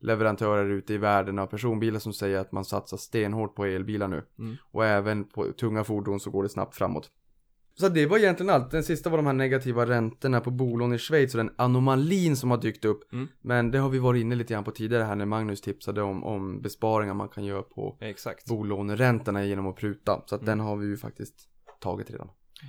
[0.00, 4.22] leverantörer ute i världen av personbilar som säger att man satsar stenhårt på elbilar nu.
[4.38, 4.56] Mm.
[4.72, 7.10] Och även på tunga fordon så går det snabbt framåt.
[7.80, 8.70] Så det var egentligen allt.
[8.70, 12.50] Den sista var de här negativa räntorna på bolån i Schweiz och den anomalin som
[12.50, 13.12] har dykt upp.
[13.12, 13.28] Mm.
[13.42, 16.24] Men det har vi varit inne lite grann på tidigare här när Magnus tipsade om,
[16.24, 18.46] om besparingar man kan göra på Exakt.
[18.46, 20.22] bolåneräntorna genom att pruta.
[20.26, 20.58] Så att Mm.
[20.58, 21.34] den har vi ju faktiskt
[21.80, 22.28] tagit redan.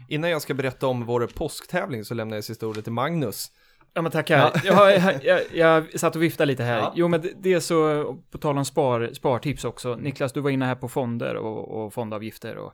[0.09, 3.51] Innan jag ska berätta om vår påsktävling så lämnar jag sista ordet till Magnus.
[3.93, 4.61] Ja men tackar.
[4.63, 6.77] Jag, har, jag, jag, jag satt och viftade lite här.
[6.77, 6.93] Ja.
[6.95, 9.95] Jo men det, är så, på tal om spar, spartips också.
[9.95, 12.73] Niklas, du var inne här på fonder och, och fondavgifter och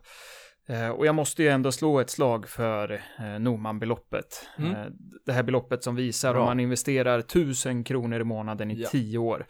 [0.96, 4.48] och jag måste ju ändå slå ett slag för eh, Norman-beloppet.
[4.58, 4.70] Mm.
[4.70, 4.86] Eh,
[5.26, 6.42] det här beloppet som visar Bra.
[6.42, 8.88] om man investerar 1000 kronor i månaden i Ja.
[8.88, 9.46] 10 år.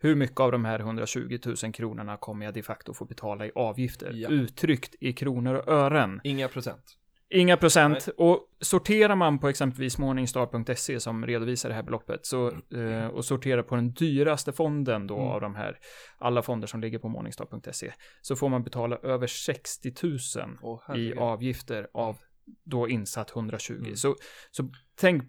[0.00, 3.50] Hur mycket av de här 120 000 kronorna kommer jag de facto få betala i
[3.54, 4.12] avgifter?
[4.14, 4.28] Ja.
[4.28, 6.20] Uttryckt i kronor och ören.
[6.24, 6.84] Inga procent.
[7.30, 8.08] Inga procent.
[8.16, 13.62] Och sorterar man på exempelvis morningstar.se som redovisar det här beloppet så, eh, och sorterar
[13.62, 15.28] på den dyraste fonden då Mm.
[15.28, 15.78] av de här,
[16.18, 20.18] alla fonder som ligger på morningstar.se, så får man betala över 60 000
[20.62, 22.16] Åh, i avgifter av
[22.64, 23.72] då insatt 120.
[23.74, 23.96] Mm.
[23.96, 24.16] Så,
[24.50, 24.70] så
[25.00, 25.22] tänk,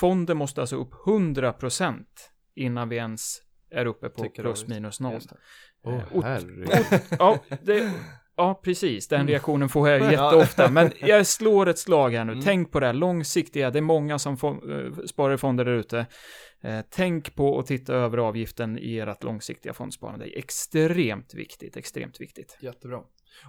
[0.00, 3.38] fonden måste alltså upp 100 procent innan vi ens
[3.70, 5.20] är uppe på Tycker plus minus noll.
[5.20, 5.36] Det.
[5.84, 6.68] Åh Eh, och- herregud.
[7.18, 7.92] Ja, det,
[8.42, 9.08] ja, precis.
[9.08, 10.70] Den reaktionen får jag jätteofta.
[10.70, 12.32] Men jag slår ett slag här nu.
[12.32, 12.44] Mm.
[12.44, 13.70] Tänk på det här långsiktiga.
[13.70, 16.06] Det är många som får, eh, sparar i fonder där ute.
[16.62, 20.24] Eh, tänk på att titta över avgiften i ert långsiktiga fondsparande.
[20.24, 21.76] Det är extremt viktigt.
[21.76, 22.58] Extremt viktigt.
[22.60, 23.00] Jättebra.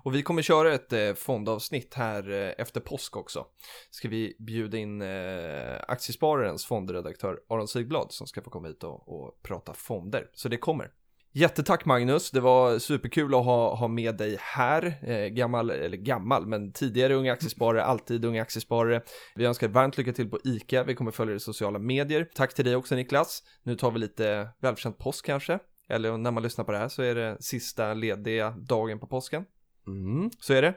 [0.04, 3.46] Och vi kommer köra ett eh, fondavsnitt här eh, efter påsk också.
[3.90, 9.10] Ska vi bjuda in eh, Aktiespararens fondredaktör Aron Sigblad som ska få komma hit och,
[9.10, 10.30] och prata fonder.
[10.34, 10.92] Så det kommer.
[11.36, 15.00] Jättetack Magnus, det var superkul att ha, ha med dig här.
[15.02, 19.02] Eh, gammal, eller gammal, men tidigare unga aktiesparare, alltid unga aktiesparare.
[19.36, 22.30] Vi önskar varmt lycka till på ICA, vi kommer följa dig i sociala medier.
[22.36, 23.44] Tack till dig också Niklas.
[23.64, 25.60] Nu tar vi lite välförtjänt påsk kanske.
[25.90, 29.46] Eller när man lyssnar på det här så är det sista lediga dagen på påsken.
[29.88, 30.30] Mm.
[30.40, 30.74] Så är det.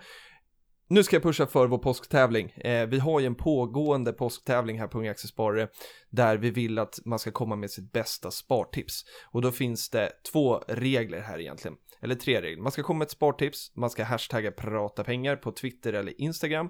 [0.88, 2.50] Nu ska jag pusha för vår påsktävling.
[2.50, 5.68] Eh, vi har ju en pågående påsktävling här på Unga Aktiesparare
[6.10, 9.04] där vi vill att man ska komma med sitt bästa spartips.
[9.30, 11.76] Och då finns det två regler här egentligen.
[12.00, 12.62] Eller tre regler.
[12.62, 16.68] Man ska komma med ett spartips, man ska hashtagga prata pengar på Twitter eller Instagram.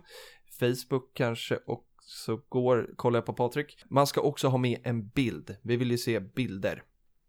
[0.60, 3.78] Facebook kanske också går, kollar jag på Patrik.
[3.90, 5.56] Man ska också ha med en bild.
[5.62, 6.82] Vi vill ju se bilder.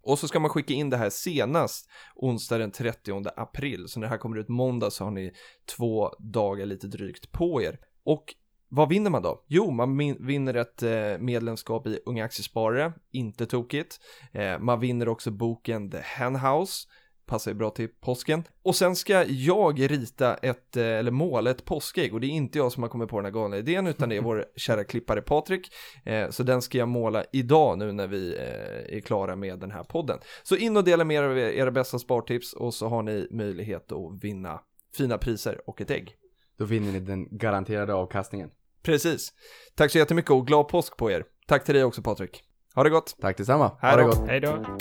[0.08, 3.88] Och så ska man skicka in det här senast onsdag den 30 april.
[3.88, 5.32] Så när det här kommer ut måndag så har ni
[5.78, 7.80] två dagar lite drygt på er.
[8.04, 8.36] Och
[8.70, 9.46] vad vinner man då?
[9.48, 14.00] Jo, man vinner ett eh, medlemskap i Unga Aktiesparare, inte tokigt.
[14.32, 16.88] Eh, man vinner också boken The Hen House,
[17.28, 18.44] passar ju bra till påsken.
[18.64, 22.58] Och sen ska jag rita ett, eh, eller måla ett påskägg och det är inte
[22.58, 25.22] jag som har kommit på den här galna idén utan det är vår kära klippare
[25.22, 25.74] Patrik.
[26.06, 29.72] Eh, så den ska jag måla idag nu när vi eh, är klara med den
[29.72, 30.20] här podden.
[30.44, 33.92] Så in och dela med er av era bästa spartips och så har ni möjlighet
[33.92, 34.60] att vinna
[34.98, 36.16] fina priser och ett ägg.
[36.58, 38.50] Då vinner ni den garanterade avkastningen.
[38.84, 39.34] Precis.
[39.76, 41.24] Tack så jättemycket och glad påsk på er.
[41.48, 42.44] Tack till dig också Patrik.
[42.76, 43.16] Ha det gott.
[43.22, 43.72] Tack detsamma.
[43.82, 44.28] Ha det gott.
[44.28, 44.78] Hej då.